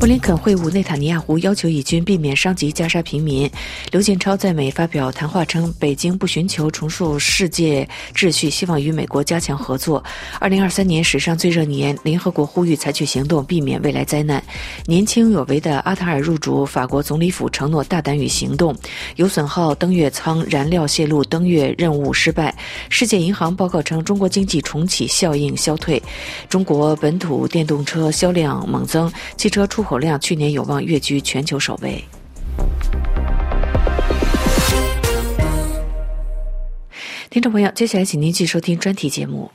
[0.00, 3.48] 布林肯会晤内塔尼亚胡，要求以军避免伤及加沙平民。
[3.92, 10.02] 刘建超在美发表谈话称，北京不寻求重塑世界秩序，希望与美国加强合作。
[10.38, 14.42] 二零二三年史上最热年，联合国呼吁采取行动，避免未来灾难。
[14.86, 18.74] 年轻有为的阿塔尔入主法国总理府，承诺大胆与行动。
[19.16, 22.56] 有损耗登月舱燃料泄露，登月任务失败。
[22.88, 26.02] 世界银行报告称，中国经济重启效应消退。
[26.48, 29.98] 中国本土电动车销量猛增，汽车出口。
[29.98, 32.04] 量去年有望跃居全球首位。
[37.28, 39.50] 听众朋友，接下来请您继续收听专题节目。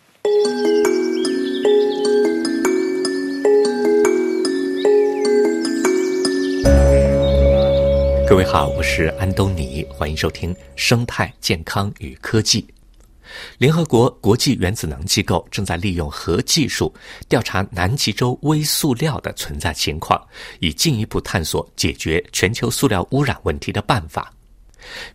[8.28, 12.62] 各位好，我是安东尼，欢迎收听《生态健康与科技》。
[13.58, 16.93] 联合国国际原子能机构正在利用核技术
[17.28, 20.21] 调查南极洲微塑料的存在情况，
[20.60, 24.32] 以进一步探索解决全球塑料污染问题的办法。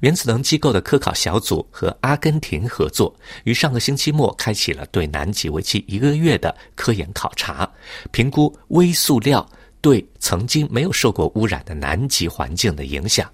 [0.01, 7.71] 原子能机构的科考小组和阿根廷合作，于上个星期末开启了对南极为期一个月的科研考察，
[8.11, 9.49] 评估微塑料
[9.81, 13.31] 对曾经没有受过污染的南极环境的影响。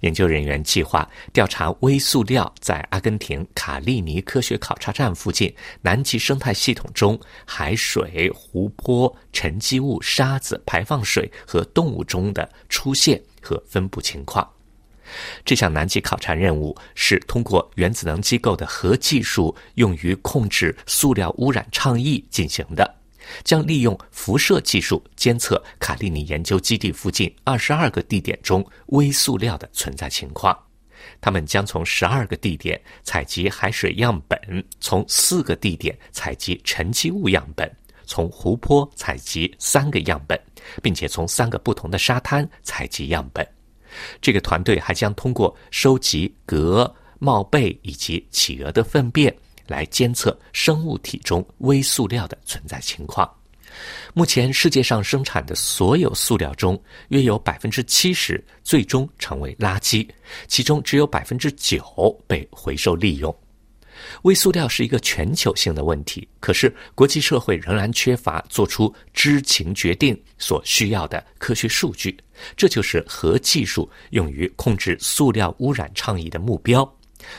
[0.00, 14.48] 研究人员计划调查微塑料在阿根廷卡利尼科学考察站附近南极生态系统中海水、湖泊、沉积物、沙子、排放水和动物中的出现和分布情况。
[15.44, 23.05] 这项南极考察任务是通过原子能机构的核技术用于控制塑料污染倡议进行的。
[23.44, 30.56] 将利用辐射技术监测卡利尼研究基地附近二十二个地点中微塑料的存在情况。
[31.20, 34.38] 他们将从十二个地点采集海水样本，
[34.80, 37.70] 从四个地点采集沉积物样本，
[38.06, 40.40] 从湖泊采集三个样本，
[40.82, 43.46] 并且从三个不同的沙滩采集样本。
[44.20, 49.34] 这个团队还将通过收集蛤、帽贝以及企鹅的粪便。
[49.66, 53.30] 来监测生物体中微塑料的存在情况。
[54.14, 60.08] 目前，世界上生产的所有塑料中，约有百分之七十最终成为垃圾，
[60.48, 61.84] 其中只有百分之九
[62.26, 63.34] 被回收利用。
[64.22, 72.16] 微塑料是一个全球性的问题，可是国际社会仍然缺乏做出知情决定所需要的科学数据。
[72.56, 76.90] 这就是核技术用于控制塑料污染倡议的目标。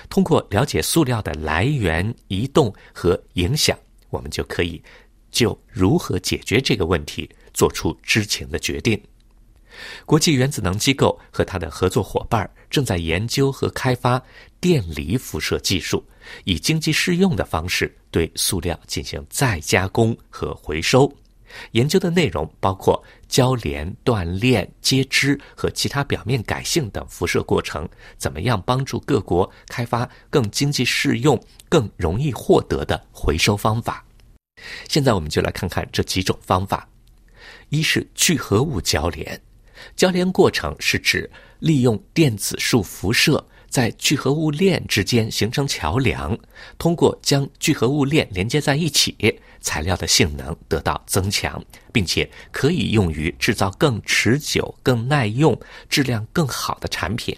[0.09, 3.77] 通过了解塑料的来源、移动和影响，
[4.09, 4.81] 我们就可以
[5.31, 9.01] 就如何解决这个问题做出知情的决定。
[10.05, 14.19] 国际原子能机构和他的合作伙伴正在研究和开发
[14.59, 16.03] 电离辐射技术，
[16.45, 21.11] 以经济适用的方式对塑料进行再加工和回收。
[21.71, 27.87] 研究的内容包括交联、断链、接枝和其他表面改性等辐射过程，
[28.17, 34.03] 怎么样帮助各国开发更经济适用、更容易获得的回收方法？
[34.87, 36.87] 现在我们就来看看这几种方法。
[37.69, 39.39] 一是聚合物交联，
[39.95, 43.45] 交联过程是指利用电子束辐射。
[43.69, 46.35] 在聚合物链之间形成桥梁，
[46.77, 49.13] 通过将聚合物链连接在一起，
[49.61, 57.37] 材料的性能得到增强，并且可以用于制造更持久、更耐用、质量更好的产品。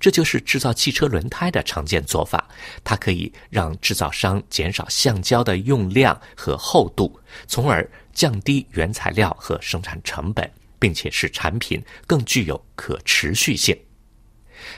[0.00, 2.48] 这就是制造汽车轮胎的常见做法。
[2.82, 13.78] 它可以让制造商减少橡胶的用量和厚度，从而降低原材料和生产成本，并且使产品更具有可持续性。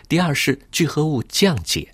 [0.07, 1.91] 第二是聚合物降解，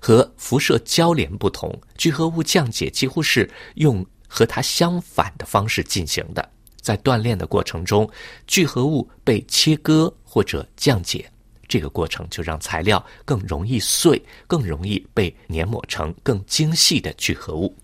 [0.00, 6.48] 和辐射交联不同，聚合物降解几乎是用和它相反的方式进行的。
[6.80, 8.08] 在锻炼的过程中，
[8.46, 11.28] 聚合物被切割或者降解，
[11.66, 17.76] 这个过程就让材料更容易碎，更容易被碾磨成更精细的聚合物。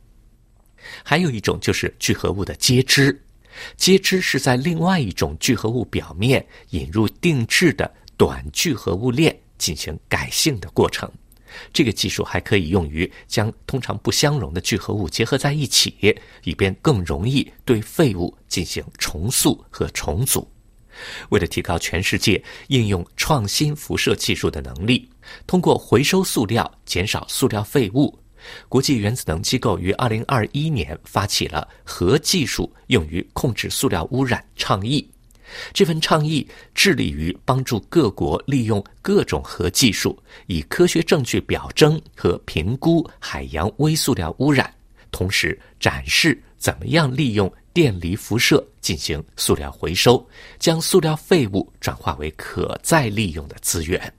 [1.03, 3.21] 还有一种就是聚合物的接枝，
[3.77, 11.11] 接枝是在另外一种聚合物表面引入定制的短聚合物链进行改性的过程。
[11.73, 15.95] 这个技术还可以用于将通常不相容的聚合物结合在一起，
[16.45, 20.47] 以便更容易对废物进行重塑和重组。
[21.31, 25.09] 为了提高全世界应用创新辐射技术的能力，
[25.47, 28.19] 通过回收塑料减少塑料废物，
[28.69, 35.09] 国际原子能机构于2021年发起了“核技术用于控制塑料污染”倡议。
[35.73, 44.73] 这份倡议致力于帮助各国利用各种核技术，以科学证据表征和评估海洋微塑料污染，
[45.11, 50.27] 同时展示怎么样利用电离辐射进行塑料回收，
[50.59, 54.13] 将塑料废物转化为可再利用的资源。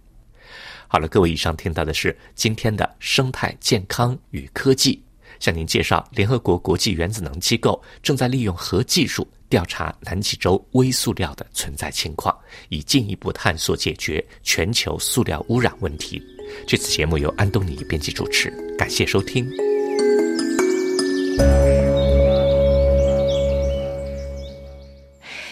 [0.88, 5.01] 好了，各位，以上听到的是今天的生态健康与科技，
[5.39, 9.27] 向您介绍联合国国际原子能机构正在利用核技术。
[9.54, 12.36] 调查南极洲微塑料的存在情况，
[12.70, 16.20] 以进一步探索解决全球塑料污染问题。
[16.66, 19.47] 这次节目由安东尼编辑主持，感谢收听。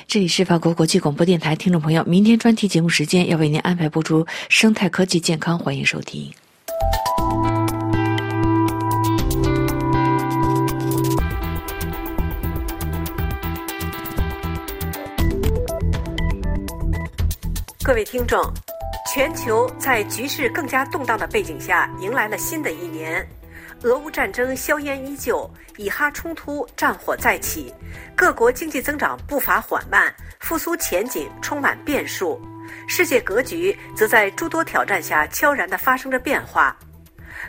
[0.07, 6.33] 这里是法国国际广播电台，听众朋友，明天专题节目时间要为您安排播出生态科技健康，欢迎收听。
[17.83, 18.39] 各位听众，
[19.11, 23.27] 全球在局势更加动荡的背景下，迎来了新的一年。
[23.81, 27.73] 俄乌战争硝烟依旧，以哈冲突战火再起，
[28.15, 32.39] 各国经济增长步伐缓慢，复苏前景充满变数。
[32.87, 36.77] 世界格局则在诸多挑战下悄然地发生着变化。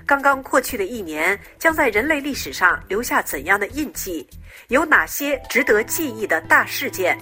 [0.07, 4.27] 刚刚过去的一年，将在人类历史上留下怎样的印记？
[4.69, 7.19] 有哪些值得记忆的大事件？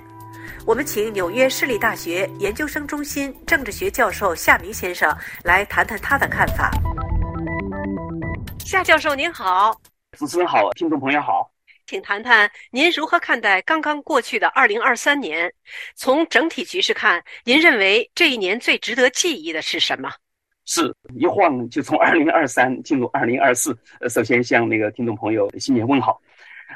[0.67, 6.71] 我们请纽约市立大学研究生中心政治学教授夏明先生来谈谈他的看法。
[8.59, 9.75] 夏教授您好，
[10.19, 11.51] 主持人好，听众朋友好，
[11.87, 15.53] 请谈谈您如何看待刚刚过去的二零二三年？
[15.95, 20.11] 从整体局势看，您认为这一年最值得记忆的是什么？
[20.67, 23.77] 是一晃就从 二零二三进入二零二四。
[24.01, 26.21] 呃，首先向那个听众朋友新年问好。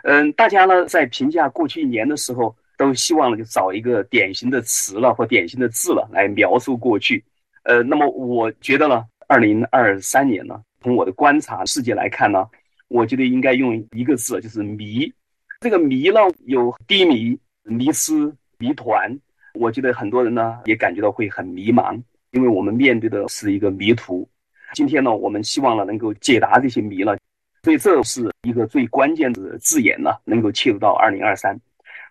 [0.05, 2.57] 嗯，大家呢在评价过去一年的时候。
[2.77, 7.25] 都希望呢，就找一个典型的词了或典型的字了来描述过去。
[7.62, 12.47] 呃，那么我觉得呢，二零二三年呢，从我的观察世界来看呢，
[12.89, 15.12] 我觉得应该用一个字，就是迷。
[15.61, 18.12] 这个迷呢，有低迷、迷失、
[18.59, 19.18] 迷团。
[19.55, 21.99] 我觉得很多人呢也感觉到会很迷茫，
[22.33, 24.29] 因为我们面对的是一个迷途。
[24.75, 27.16] 今天呢，我们希望呢能够解答这些谜了，
[27.62, 31.59] 所以这是一个最关键的字眼呢，能够切入到二零二三。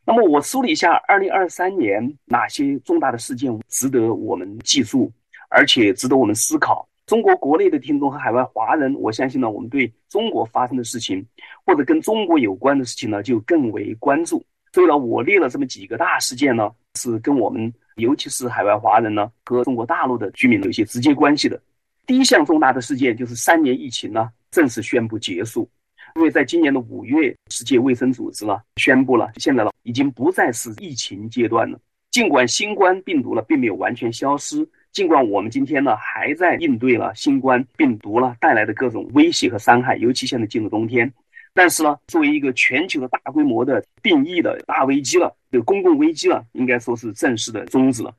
[0.05, 5.11] 那么我梳理一下，二零二三年哪些重大的事件值得我们记住，
[5.49, 6.87] 而且值得我们思考。
[7.05, 11.25] 中国国内的听众和海外华人，我相信呢，我们对中国发生的事情，
[11.65, 14.43] 或者跟中国有关的事情呢，就更为关注。
[14.71, 21.61] 所以呢，我列了这么几个大事件呢，是跟我们，尤其是海外华人呢，和中国大陆的居民有一些直接关系的。
[22.05, 25.69] 第一项重大的事件就是三年疫情呢，正式宣布结束。
[26.15, 31.79] 因为在今年的五月，世界卫生组织呢宣布了，现在呢已经不再是疫情阶段了。
[32.11, 41.11] 尽管新冠病毒呢并没有完全消失，尽管我们今天呢还在应对了新冠病毒呢带来的各种威胁和伤害，尤其现在进入冬天，
[41.55, 48.13] 但是呢，作为一个全球的大规模的病疫的大危机了，这个公共危机了，应该说是正式的终止了。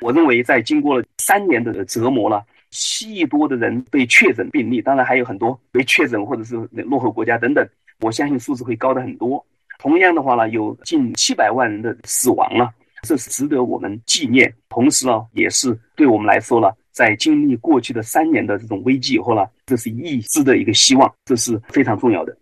[0.00, 2.44] 我认为，在经过了三年的折磨了。
[2.70, 7.66] 七亿多的人被确诊病例，当然还有很多被确诊或者是落后国家等等，
[8.00, 9.44] 我相信数字会高的很多。
[9.78, 12.70] 同样的话呢，有近七百万人的死亡了，
[13.02, 14.52] 这是值得我们纪念。
[14.68, 22.36] 同时呢，也是对我们来说呢，在经历过去的三年的这种危机以后呢，这是一丝的一个希望，这是非常重要的。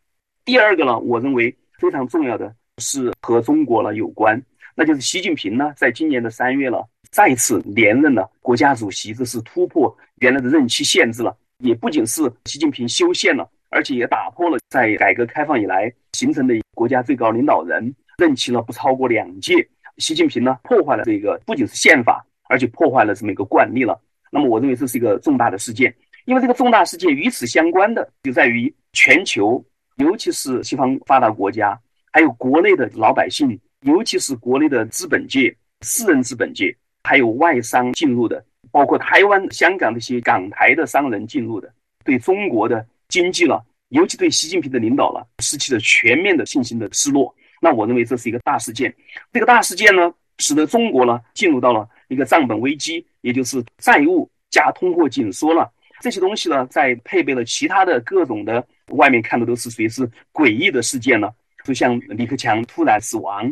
[0.45, 4.43] 第二个呢，我认为非常重要的是和中国呢有关。
[4.75, 11.37] 那就是习近平呢，在今年的三月了，再次连任了国家主席，这是突破原来的任期限制了。
[11.59, 19.67] 也不仅是习近平修宪了，而且也打破了在改革开放以来形成的国家最高领导人任期呢不超过两届。
[19.97, 23.99] 习近平呢破坏了这个不仅是宪法，而且破坏了这么一个惯例了。
[24.31, 25.95] 那么我认为这是一个重大的事件，
[26.27, 29.65] 因为这个重大事件与此相关的就在于全球，
[29.97, 31.79] 尤其是西方发达国家，
[32.13, 33.59] 还有国内的老百姓。
[33.83, 38.45] 尤其是国内的资本界、私人资本界，还有外商进入的，
[38.77, 41.73] 包括台湾、香港这些港台的商人进入的，
[42.05, 47.35] 对中国的经济了，尤其对习近平的领导了，失去了全面的信心的失落。
[47.59, 48.95] 那我认为这是一个大事件。
[49.33, 55.73] 这个大事件呢，使得中国呢进入到了一个账本危机，也就是债务加通货紧缩了。
[56.03, 61.31] 这些东西呢，在配备了其他的各种的，外面看的都是随时诡异的事件呢，
[61.65, 63.51] 就像李克强突然死亡，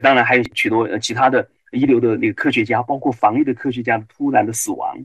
[0.00, 4.96] 当然还有许多其他的一流的那个科学家，包括防疫的科学家突然的死亡，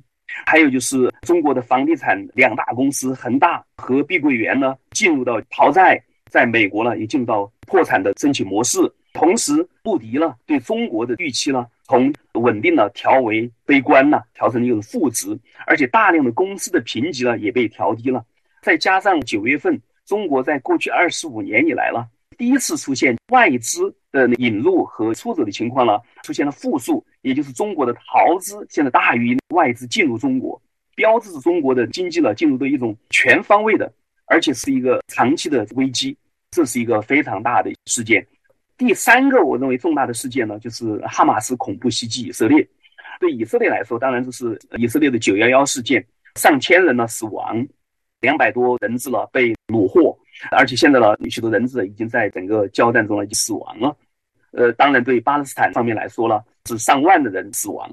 [0.45, 8.77] 还有就是中国的房地产两大公司恒大和碧桂园呢进入到逃债，在美国呢也进入到破产的申请模式，
[9.13, 11.65] 同时穆迪呢对中国的预期呢。
[11.89, 18.23] 从稳定呢调为悲观呢，调成一种负值，而且大量的公司的评级呢也被调低了。
[18.61, 22.07] 再加上九月份，中国在过去二十五年以来了，
[22.37, 30.61] 第一次出现外资的引入和出走的情况呢，出现了负数，也就是中国的逃资现在大于外资进入中国，
[30.95, 33.91] 标志着中国的经济呢进入的一种全方位的，
[34.25, 36.17] 而且是一个长期的危机，
[36.51, 38.25] 这是一个非常大的事件。
[38.77, 42.67] 第三个我认为重大的事件呢，就是哈马斯恐怖袭击以色列。
[43.19, 46.01] 对以色列来说，当然这是以色列的九幺幺事件，
[46.35, 47.67] 上千人呢死亡，
[48.21, 50.17] 两百多人质了被虏获，
[50.51, 53.95] 而且现在呢许多人质已经在整个交战中呢已经死亡了。
[54.51, 57.89] 呃，当然对巴勒斯坦方面来说呢，是上万的人死亡，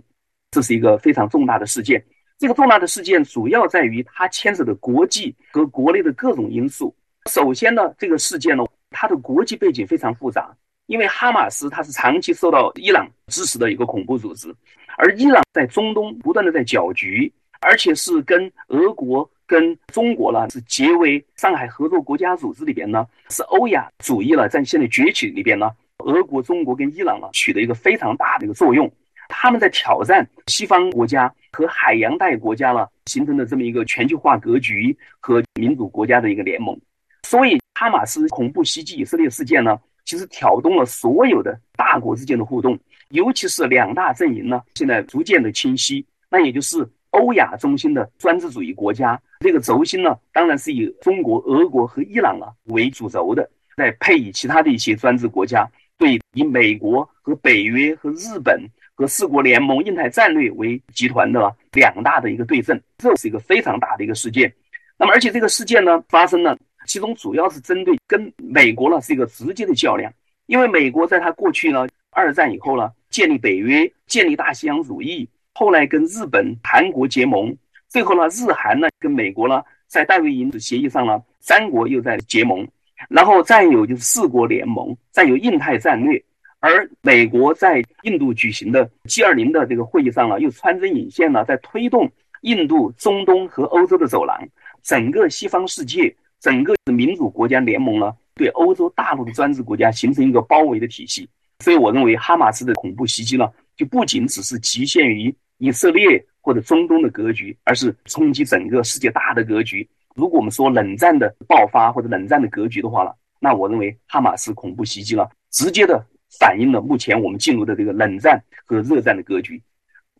[0.51, 2.03] 这是一个非常重大的事件。
[2.39, 6.95] 这个重大的事件主要在于它牵涉的国际和国内的各种因素。
[7.31, 10.55] 首先呢，这个事件呢，它的国际背景非常复杂。
[10.87, 14.55] 因为哈马斯它是长期受到伊朗支持的一个恐怖组织，
[14.97, 28.91] 而伊朗在中东不断的在搅局，而且是跟俄国、跟中国呢是结为上海合作国家组织里边呢是欧亚主义了，在现在崛起里边呢，俄国、中国跟伊朗呢取得一个非常大的一个作用，
[29.29, 36.79] 他们在挑战西方国家和海洋带国家了形成的这么一个全球化格局和民主国家的一个联盟，
[37.23, 39.79] 所以哈马斯恐怖袭击以色列事件呢。
[40.09, 42.79] 其实挑动了所有的大国之间的互动，
[43.09, 46.07] 尤其是两大阵营呢，现在逐渐的清晰。
[46.31, 58.61] 那也就是欧亚中心的专制主义国家，这个轴心呢，当然是以中国、俄国和伊朗啊为主轴的，再配以其他的一些专制国家，对以美国和北约和日本
[58.95, 64.53] 和四国联盟、印太战略为集团的两大的一个对阵，这是一个非常大的一个事件。
[64.99, 66.57] 那么，而且这个事件呢，发生了。
[66.87, 70.13] 其中主要是针对跟美国呢是一个直接的较量，
[70.47, 75.29] 因为美国在他过去呢二战以后呢建立北约，建立大西洋主义，
[75.59, 77.57] 后来跟日本、韩国结盟，
[77.89, 82.69] 最后呢日韩呢跟美国呢在戴维营的协议上呢三国又在结盟，
[83.09, 86.23] 然后再有就是四国联盟，再有印太战略，
[86.61, 92.07] 而美国在印度举行的 G 二零的这个会议上呢又穿针引线呢在推动
[92.43, 94.39] 印度、中东和欧洲的走廊，
[94.83, 96.15] 整个西方世界。
[96.39, 101.27] 整个民主国家联盟呢，对欧洲大陆的专制国家形成一个包围的体系。
[101.61, 109.89] 所以，我认为哈马斯的恐怖袭击呢，就不仅只是局限于以色列或者中东的格局，而是冲击整个世界大的格局。
[110.15, 116.05] 如果我们说冷战的爆发或者冷战的格局的话呢，那我认为哈马斯恐怖袭击了，直接的
[116.39, 119.61] 反映了目前我们进入的这个冷战和热战的格局。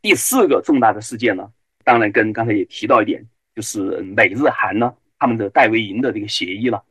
[0.03, 1.49] 第四个重大的事件呢，
[1.85, 3.25] 当然跟刚才也提到一点，
[3.55, 3.81] 就是
[4.17, 4.93] 美日韩呢。
[5.19, 6.83] 他们的戴维营的这个协议了，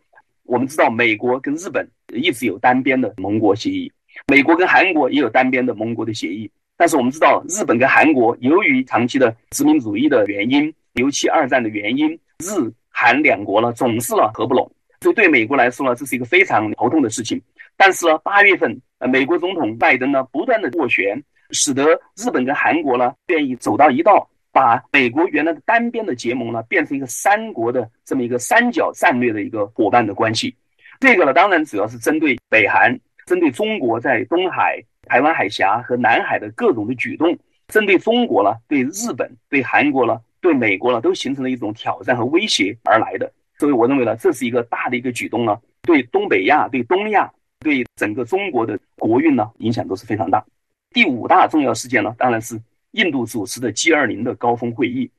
[0.46, 3.92] 我们知道美国跟日本一直有单边的盟国协议，
[4.26, 6.50] 美国跟韩国也有单边的盟国的协议。
[6.78, 14.70] 但是我们知道，日本跟韩国由于长期的殖民主义的原因，尤其二战的原因，日韩两国呢总是呢合不拢，
[15.02, 17.42] 所以对美国来说呢，这是一个非常头痛的事情。
[17.78, 21.22] 但是呢，八月份，呃，美国总统拜登呢不断的斡旋，
[21.52, 21.84] 使得
[22.16, 24.30] 日本跟韩国呢愿意走到一道。
[24.52, 30.56] 把美国原来的单边的结盟呢，变成一个三国的这么一个三角战略的一个伙伴的关系。
[30.98, 37.38] 这个呢，当然主要是针对北韩，针对中国在东海、台湾海峡和南海的各种的举动，
[37.68, 43.32] 针对中国了，对日本、对韩国了，对美国了，都形成了一种挑战和威胁而来的。
[43.58, 50.44] 所以我认为呢，这是一个大的一个举动呢，对东北亚、对东亚、对整个中国的国运呢，影响都是非常大。
[50.92, 52.60] 第五大重要事件呢，当然是。
[52.96, 55.12] 印度主持的 G20 的高峰会议，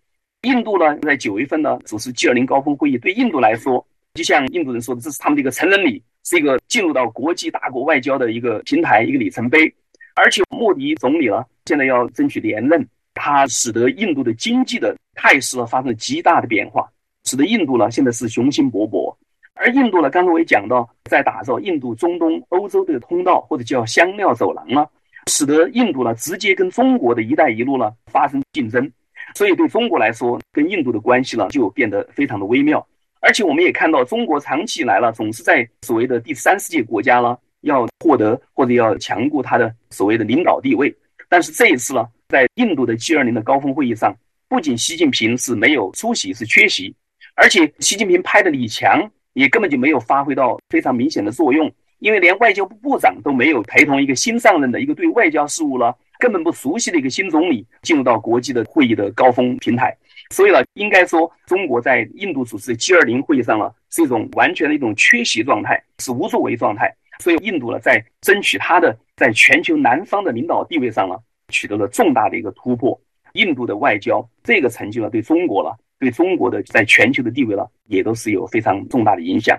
[0.49, 9.73] 印度呢在九月份呢主持 G20 高峰会议，对印度来说，就像印度人说的，这是他们的一个成人礼，是一个进入到国际大国外交的一个平台，一个里程碑。
[10.17, 16.91] 而且莫迪总理呢现在要争取连任，他使得印度的经济的态势呢发生了极大的变化，
[17.25, 19.15] 使得印度呢现在是雄心勃勃。
[19.55, 24.85] 而印度呢，刚才我也讲到，在打造印度、中东、欧洲的通道，或者叫香料走廊呢。
[25.29, 28.91] 使得印度呢直接跟中国的一带一路呢发生竞争，
[29.35, 32.87] 所以对中国来说，跟印度的关系呢就变得非常的微妙。
[33.27, 40.95] 而且我们也看到，中国长期以来了，总是在所谓的第三世界国家了，要获得或者要强固它的所谓的领导地位。
[41.29, 44.17] 但是这一次呢，在印度的 G20 的高峰会议上，
[44.49, 46.95] 不仅习近平是没有出席，是缺席，
[47.35, 51.69] 而且习近平派的李强也根本就没有发挥到非常明显的作用，
[51.99, 59.97] 因为连外交部部长都没有陪同一个新上任的一个对外交事务了根本不熟悉的一个新总理进入到国际的会议的高峰平台。
[60.31, 66.95] 所以呢，应该说中国在印度主持 G20 会议上呢，是一种完全的一种缺席状态，是无作为状态。
[67.21, 71.17] 所以印度呢，在争取它的在全球南方的领导地位上呢，
[71.49, 73.01] 取得了重大的一个突破。
[73.33, 79.59] 印度的外交这个成绩呢，对中国了，对中国的在全球的地位呢，也都是有非常重大的影响。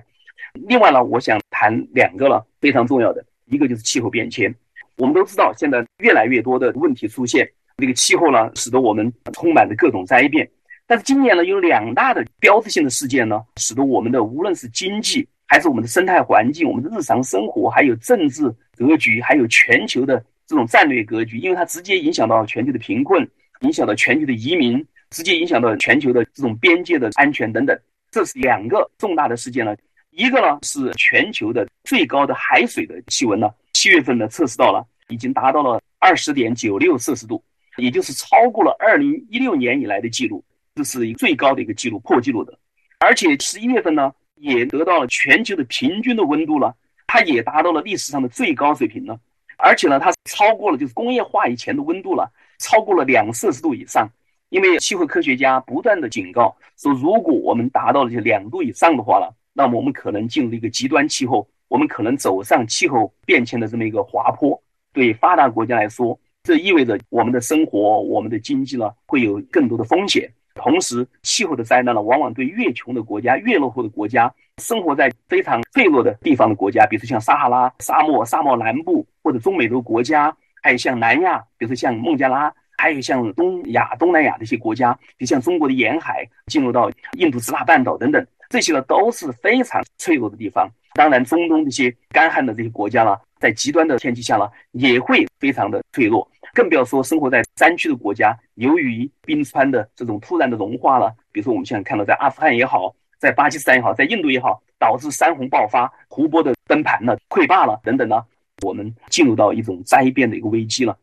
[0.54, 4.54] 另外呢，我想谈两个了非常重要的，一个就是气候变迁。
[4.98, 7.48] 我们都知道，现在越来越多的问题出现，
[7.78, 10.50] 这个气候呢，使得我们充满着各种灾变。
[10.90, 18.44] 但是今年呢，有两大的标志性的事件呢，使得我们的无论是经济，还是我们的生态环境、我们的日常生活，还有政治
[18.78, 23.30] 格局，还有全球的这种战略格局，因为它直接影响到全球的贫困，
[23.62, 27.78] 影响到全球的移民，直接影响到全球的这种边界的安全等等。
[28.10, 29.76] 这是两个重大的事件呢。
[30.12, 37.44] 一个呢是全球的最高的海水的气温呢，七月份呢测试到了，已经达到了二十点九六摄氏度，
[37.76, 40.42] 也就是超过了二零一六年以来的记录。
[40.78, 42.58] 这是最高的一个记录，破纪录的，
[43.00, 46.76] 而且十一月份呢，也得到了全球的平均的温度了，
[47.08, 49.20] 它也达到了历史上的最高水平了，
[49.58, 54.08] 而且呢，它超过了就是工业化以前的温度了，超过了两摄氏度以上。
[54.50, 64.62] 因为气候科学家不断的警告说，如果我们达到了这两度以上的话了，那么我们可能进入一个极端气候，我们可能走上气候变迁的这么一个滑坡。
[64.94, 70.32] 对发达国家来说，这意味着我们的生活、我们的经济呢，会有更多的风险。
[70.58, 90.70] 同时，气候的灾难呢，往往对越穷的国家、越落后的国家、生活在非常脆弱的地方的国家，比如说像撒哈拉沙漠、沙漠南部或者中美洲国家，还有像南亚，比如说像孟加拉，还有像东亚、东南亚的一些国家，比如像中国的沿海，进入到印度支那半岛等等，这些呢都是非常脆弱的地方。
[90.94, 96.28] 当然，中东这些干旱的这些国家呢，在极端的天气下呢，也会非常的脆弱。
[96.58, 108.26] 更不要说生活在山区的国家，由于冰川的这种突然的融化了，比如说我们现在看到在阿富汗也好，在巴基斯坦也好，在印度也好，导致山洪爆发、湖泊的崩盘了、溃坝了等等呢，
[108.64, 110.98] 我们进入到一种灾变的一个危机了。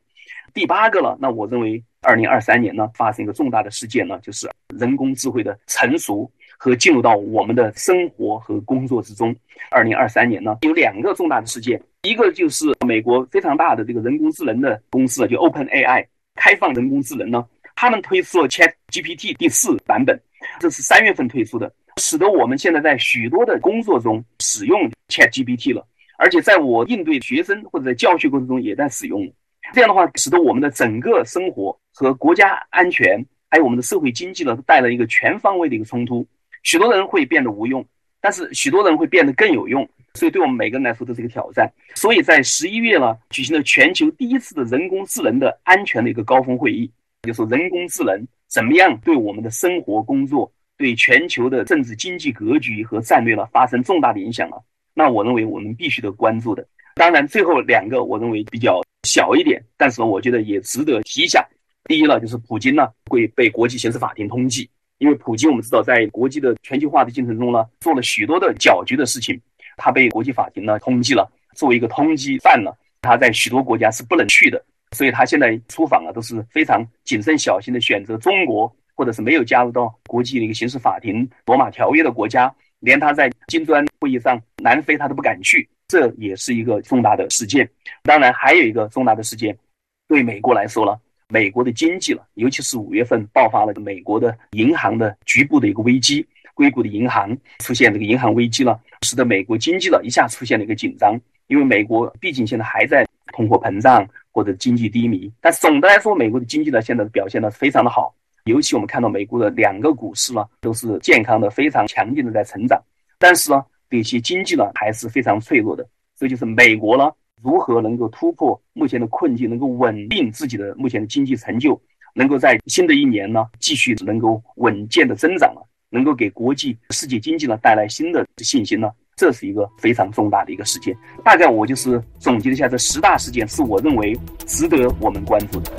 [0.52, 6.28] 第八个了，那我认为二零二三年呢，发生一个重大的事件呢，就是人工智慧的成熟
[6.58, 9.32] 和进入到我们的生活和工作之中。
[9.70, 11.80] 二零二三年呢，有两个重大的事件。
[12.04, 17.44] 一个就是美国非常大的这个人工智能的公司，就 Open AI 开放人工智能呢，
[17.74, 20.20] 他们推出了 Chat GPT 第四版本，
[20.60, 25.82] 这是三月份推出的，使得我们现在在许多的工作中使用 Chat GPT 了，
[26.18, 29.26] 而且在我应对学生或者在教学过程中也在使用。
[29.72, 36.26] 这样的话，使得我们的整个生活和国家安全，还有我们的社会经济呢，带来一个全方位的一个冲突。
[36.62, 37.82] 许多人会变得无用，
[38.24, 39.86] 但是许多人会变得更有用。
[40.14, 41.70] 所以，对我们每个人来说都是一个挑战。
[41.94, 46.90] 所以在十一月呢，举行了全球第一次的人工智能的安全的一个高峰会议，
[47.24, 54.56] 就说人工智能怎么样对我们的生活、工作、对全球的政治经济格局和战略呢发生重大的影响了。
[54.94, 56.66] 那我认为我们必须得关注的。
[56.94, 61.46] 当然，最后两个我认为比较小一点，但是我觉得也值得提一下。
[61.84, 64.66] 第一呢，就是普京呢会被国际刑事法庭通缉，
[64.98, 69.40] 因为普京我们知道在国际的全球化的进程中呢，做了许多的搅局的事情。
[69.76, 72.70] 他被国际法庭呢通缉了，作为一个通缉犯呢，
[73.02, 87.68] 他在许多国家是不能去的，所以他现在出访啊都是非常谨慎小心的选择中国，或者是没有加入到国际的一个刑事法庭罗马条约的国家，连他在金砖会议上南非他都不敢去，这也是一个重大的事件。
[88.04, 89.58] 当然还有一个重大的事件，
[90.06, 90.96] 对美国来说了，
[91.28, 96.26] 美国的经济了，尤其是五月份爆发了美国的银行的局部的一个危机。
[96.56, 101.20] 硅谷的银行出现这个银行危机了，使得美国经济了一下出现了一个紧张。
[101.48, 108.14] 因为美国毕竟现在还在通货膨胀或者经济低迷，但总的来说，美国的经济呢现在表现的非常的好。
[108.44, 112.80] 尤其我们看到美国的两个股市呢都是健康的、非常强劲的在成长。
[113.18, 115.84] 但是呢，这些经济呢还是非常脆弱的。
[116.16, 117.10] 这就是美国呢
[117.44, 121.78] 如何能够突破目前的困境，能够稳定自己的目前的经济成就，
[122.14, 125.62] 能够在新的一年呢继续能够稳健的增长了。
[125.90, 130.96] 能够给国际世界经济呢带来新的信心呢，这是一个非常重大的一个事件。
[131.22, 135.70] 大概我就是总结一下这十大事件，是我认为值得我们关注的。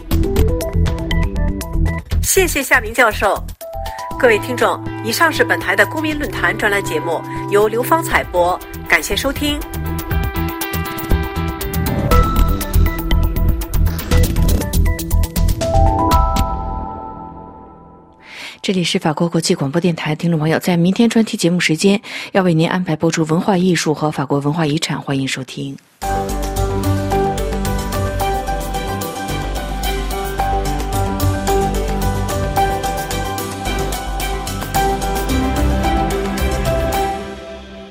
[2.22, 3.36] 谢谢夏明教授。
[4.18, 7.20] 各位听众，以上是本台的公民论坛专栏节目，
[7.51, 8.57] 由刘芳采播，
[8.88, 9.59] 感谢收听。
[18.66, 22.01] 这里是法国国际广播电台，听众朋友，在明天专题节目时间，
[22.32, 25.78] 要为您安排播出文化艺术和法国文化遗产，欢迎收听。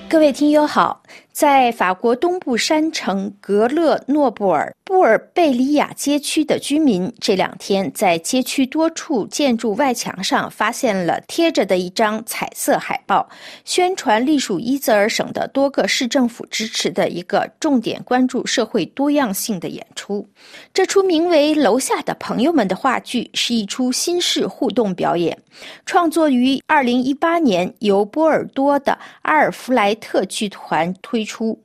[0.09, 1.05] 各位听友好，
[1.35, 13.28] 在法国东部山城格勒诺布尔布尔贝里亚街区的居民这两天在街区多处建筑外墙上发现了贴着的一张彩色海报，
[13.64, 20.24] 宣传隶属伊泽尔省的多个市政府支持的一个重点关注社会多样性的演出。
[20.72, 25.37] 这出名为《楼下的朋友们》的话剧是一出新式互动表演，
[25.85, 31.61] 创作于2018年，由波尔多的阿尔弗莱特剧团推出。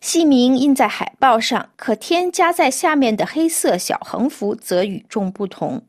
[0.00, 5.82] 戏名印在海报上，可添加在下面的黑色小横幅则与众不同。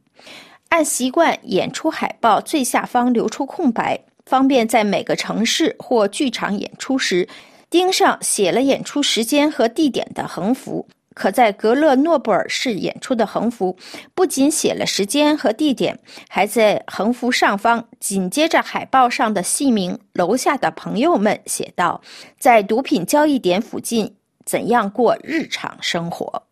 [0.69, 7.27] 按习惯，演出海报最下方留出空白，方便在每个城市或剧场演出时
[7.69, 10.87] 钉上写了演出时间和地点的横幅。
[11.13, 13.77] 可在格勒诺布尔市演出的横幅，
[14.15, 15.99] 不仅写了时间和地点，
[16.29, 22.01] 还在横幅上方紧接着海报上的戏名“楼下的朋友们”写道
[22.39, 26.43] ：“在毒品交易点附近，怎样过日常生活？”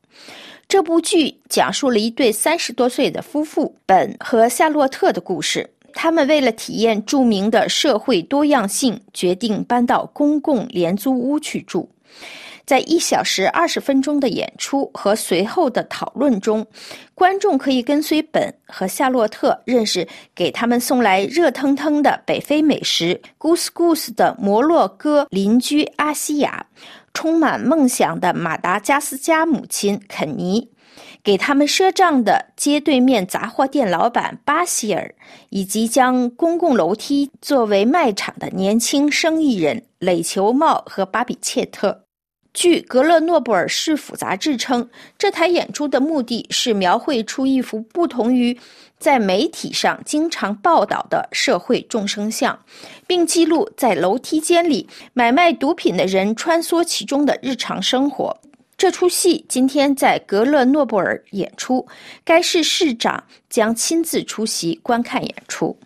[0.67, 5.67] 这部剧讲述了一对三十多岁的夫妇本和夏洛特的故事。
[5.95, 11.89] 他们为了体验著名的社会多样性，决定搬到公共廉租屋去住。
[12.69, 16.63] 在一小时二十分钟的演出和随后的讨论中，
[17.15, 26.67] 观众可以跟随本和夏洛特认识给他们送来热腾腾的北非美食 Goose Goose 的摩洛哥邻居阿西亚，
[27.11, 30.69] 充满梦想的马达加斯加母亲肯尼，
[31.23, 35.15] 给他们赊账的街对面杂货店老板巴希尔，
[35.49, 42.03] 以及将公共楼梯作为卖场的年轻生意人垒球帽和巴比切特。
[42.59, 48.59] 据格勒诺布尔市府杂志称，这台演出的目的是描绘出一幅不同于
[48.97, 52.59] 在媒体上经常报道的社会众生相，
[53.07, 58.37] 并记录在楼梯间里买卖毒品的人穿梭其中的日常生活。
[58.77, 61.87] 这出戏今天在格勒诺布尔演出，
[62.25, 65.77] 该市市长将亲自出席观看演出。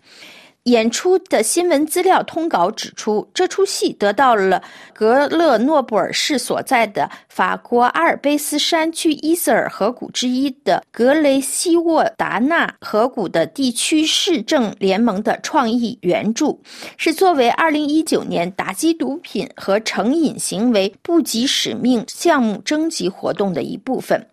[0.64, 4.62] 演出的新闻资料通稿指出，这出戏得到了
[4.94, 16.58] 格勒诺布尔市所在的法国阿尔卑斯山区伊瑟尔河谷之一的格雷西沃达纳河谷的地区市政联盟的创意援助，
[16.96, 24.26] 是作为2019年打击毒品和成瘾行为部级使命项目征集活动的一部分。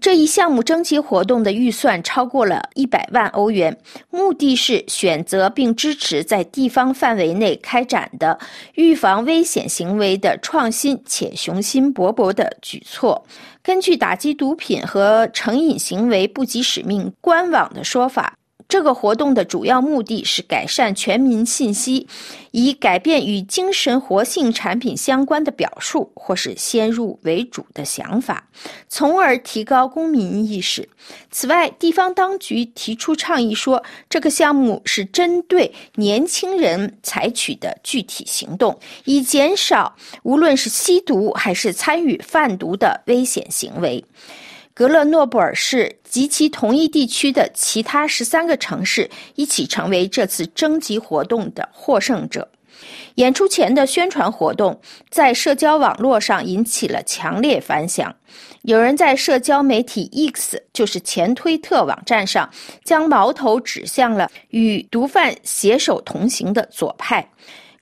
[0.00, 3.76] 这一项目征集活动的预算超过了一百万欧元，
[4.10, 8.38] 目的是选择并支持在地方范围内开展的
[8.74, 13.24] 预防危险行为的创新且雄心勃勃的举措。
[13.62, 18.34] 根据打击毒品和成瘾行为不及使命官网的说法。
[18.68, 22.08] 这个活动的主要目的是改善全民信息，
[22.50, 28.48] 以改变与精神活性产品相关的表述或是先入为主的想法，
[28.88, 30.88] 从而提高公民意识。
[31.30, 39.94] 此外，地方当局提出倡议说，这个项目是针对年轻人采取的具体行动，以减少
[40.24, 44.04] 无论是吸毒还是参与贩毒的危险行为。
[44.76, 52.46] 格勒诺布尔市及其同一地区的其他十三个城市一起成为这次征集活动的获胜者。
[53.14, 58.14] 演出前的宣传活动在社交网络上引起了强烈反响，
[58.64, 62.46] 有人在社交媒体 X，就是前推特网站上，
[62.84, 67.26] 将矛头指向了与毒贩携手同行的左派。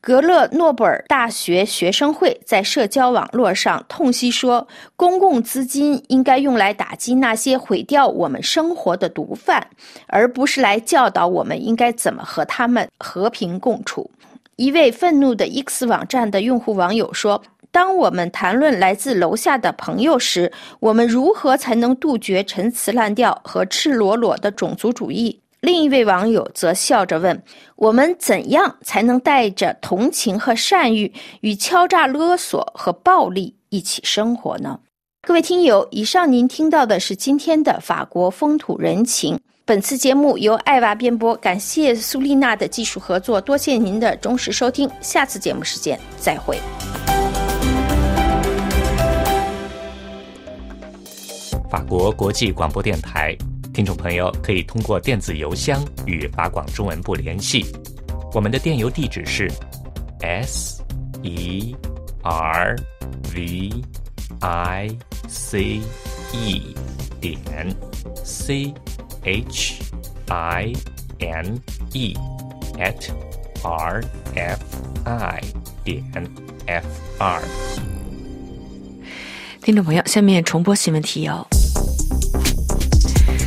[0.05, 9.67] 格勒诺布尔大学学生会在社交网络上痛惜说：“公共资金应该用来打击那些毁掉我们生活的毒贩，
[10.07, 14.11] 而不是来教导我们应该怎么和他们和平共处。”
[14.57, 17.43] 一位愤怒的 X 网站的用户网友说
[17.73, 27.43] ：“当我们谈论来自楼下的朋友时，我们如何才能杜绝陈词滥调和赤裸裸的种族主义？”另一位网友则笑着问
[27.77, 31.11] ：“我们怎样才能带着同情和善意，
[31.41, 34.79] 与敲诈勒索和暴力一起生活呢？”
[35.27, 39.41] 各位听友，以上您听到的是今天的法国风土人情。
[39.65, 44.87] 本次节目由艾娃编播，感谢苏丽娜的技术合作，多谢您的忠实收听。
[45.01, 46.59] 下次节目时间再会。
[51.71, 53.35] 法国国际广播电台
[53.75, 57.67] 听众朋友可以通过电子邮箱与法广中文部联系，
[58.33, 59.51] 我们的电邮地址是
[60.21, 60.81] s
[61.23, 61.75] e
[62.23, 62.77] r
[63.35, 63.73] v
[64.41, 64.89] i
[65.27, 65.81] c
[66.33, 66.75] e
[67.21, 67.45] 点
[68.25, 68.73] c。
[69.25, 69.81] h
[70.29, 70.73] i
[71.19, 71.59] n
[71.95, 72.15] e
[72.75, 73.11] at
[73.63, 74.05] r
[74.35, 74.61] f
[75.07, 75.41] i
[75.83, 76.05] 点
[76.67, 76.87] f
[77.19, 77.43] r。
[79.63, 81.49] 听众朋友，下面重播新闻提要。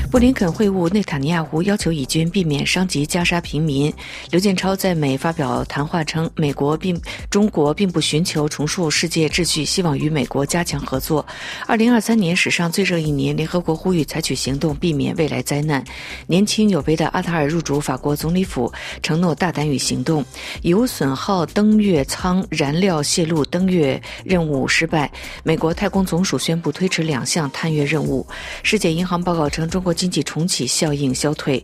[0.09, 3.93] 布林肯会晤内塔尼亚胡，要求以军避免伤及加沙平民。
[4.31, 6.99] 刘建超在美发表谈话称，美国并
[7.29, 11.25] 中国并不寻求重塑世界秩序，希望与美国加强合作。
[11.67, 15.83] 二零二三年史上最热一年，联合国呼吁采取行动，避免未来灾难。
[16.25, 18.71] 年轻有为的阿塔尔入主法国总理府，
[19.03, 20.23] 承诺大胆与行动。
[20.61, 25.11] 有损耗登月舱燃料泄露，登月任务失败。
[25.43, 28.25] 美国太空总署宣布推迟两项探月任务。
[28.63, 29.96] 世界银行报告称，中国。
[29.97, 31.61] 经济重启效应消退，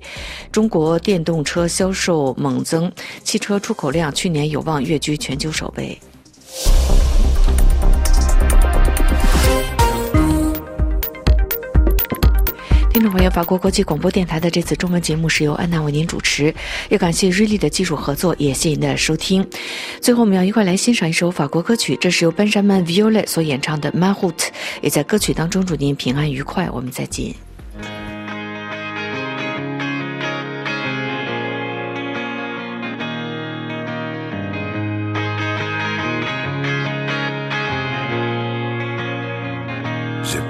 [0.51, 2.91] 中国电动车销售猛增，
[3.23, 5.97] 汽车出口量去年有望跃居全球首位。
[12.91, 16.53] 听众朋友，法国国际广播电台的这次中文节目是由安娜为您主持，
[16.89, 19.43] 也感谢瑞丽的技术合作，也谢谢您的收听。
[19.99, 24.31] 最后，我们要一块来欣赏一首法国歌曲，这是由班山曼 Violet 所演唱的《Mahut》，
[24.83, 26.69] 也在歌曲当中祝您平安愉快。
[26.69, 27.33] 我们再见。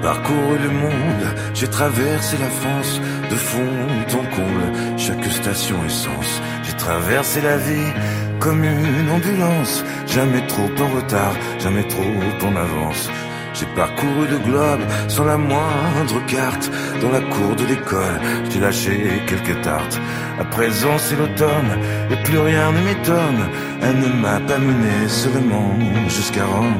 [0.04, 3.00] Parcouru le monde, j'ai traversé la France
[3.30, 3.74] de fond
[4.20, 6.42] en comble, chaque station essence.
[6.62, 7.90] J'ai traversé la vie
[8.38, 13.08] comme une ambulance, jamais trop en retard, jamais trop en avance.
[13.54, 16.70] J'ai parcouru le globe sans la moindre carte.
[17.00, 19.98] Dans la cour de l'école, j'ai lâché quelques tartes.
[20.38, 21.72] À présent, c'est l'automne
[22.10, 23.42] et plus rien ne m'étonne.
[23.80, 25.78] Elle ne m'a pas mené seulement
[26.08, 26.74] jusqu'à Rome.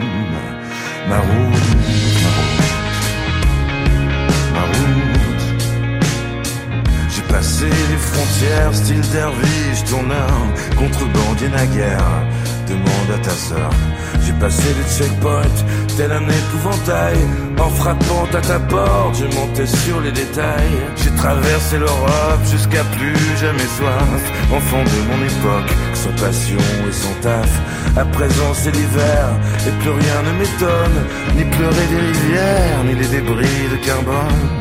[1.09, 1.74] Ma route
[7.35, 10.37] Passer les frontières, style derviche, tourneur,
[10.79, 12.23] contrebandier naguère.
[12.69, 13.71] Demande à ta sœur.
[14.25, 15.43] J'ai passé le checkpoint,
[15.97, 17.19] tel un épouvantail.
[17.59, 20.79] En frappant à ta porte, je montais sur les détails.
[21.03, 24.21] J'ai traversé l'Europe jusqu'à plus jamais soif.
[24.55, 27.51] Enfant de mon époque, sans passion et sans taf.
[27.97, 29.25] À présent c'est l'hiver,
[29.67, 30.99] et plus rien ne m'étonne.
[31.35, 34.55] Ni pleurer des rivières, ni les débris de carbone.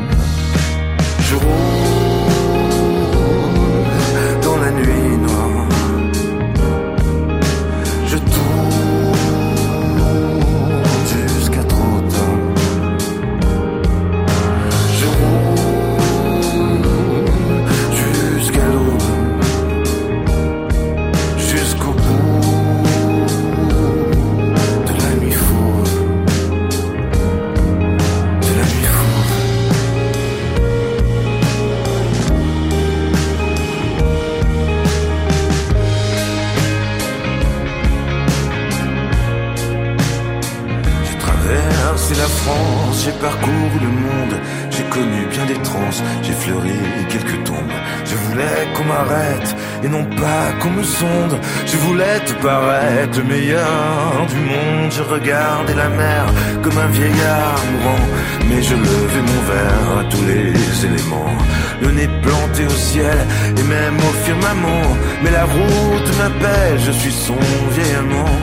[53.12, 54.90] Le meilleur du monde.
[54.90, 56.24] Je regardais la mer
[56.62, 58.06] comme un vieillard mourant,
[58.48, 61.36] mais je levais mon verre à tous les éléments.
[61.82, 63.18] Le nez planté au ciel
[63.58, 64.96] et même au firmament.
[65.22, 67.38] Mais la route m'appelle, je suis son
[67.70, 68.40] vieil amant.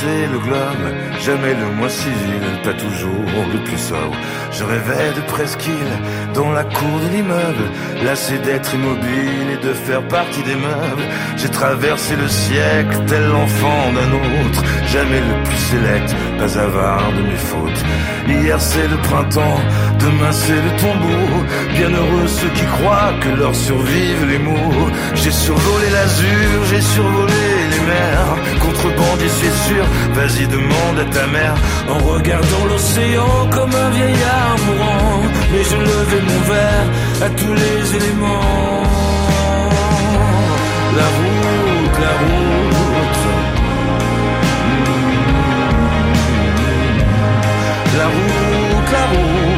[0.00, 4.16] Traversé le globe, jamais le moins civil, pas toujours le plus sobre.
[4.52, 5.94] Je rêvais de presqu'île
[6.32, 7.66] dans la cour de l'immeuble,
[8.04, 11.06] lassé d'être immobile et de faire partie des meubles.
[11.36, 14.12] J'ai traversé le siècle tel l'enfant d'un
[14.46, 17.84] autre, jamais le plus sélect, pas avare de mes fautes.
[18.28, 19.60] Hier c'est le printemps,
[19.98, 21.44] demain c'est le tombeau.
[21.74, 24.88] Bienheureux ceux qui croient que leur survivent les mots.
[25.14, 27.59] J'ai survolé l'azur, j'ai survolé
[28.60, 31.54] contrebandier c'est sûr, vas-y demande à ta mère,
[31.88, 35.22] en regardant l'océan comme un vieillard mourant,
[35.52, 36.86] mais je levais mon verre
[37.22, 38.82] à tous les éléments.
[40.96, 43.20] La route, la route,
[47.96, 49.49] la route, la route.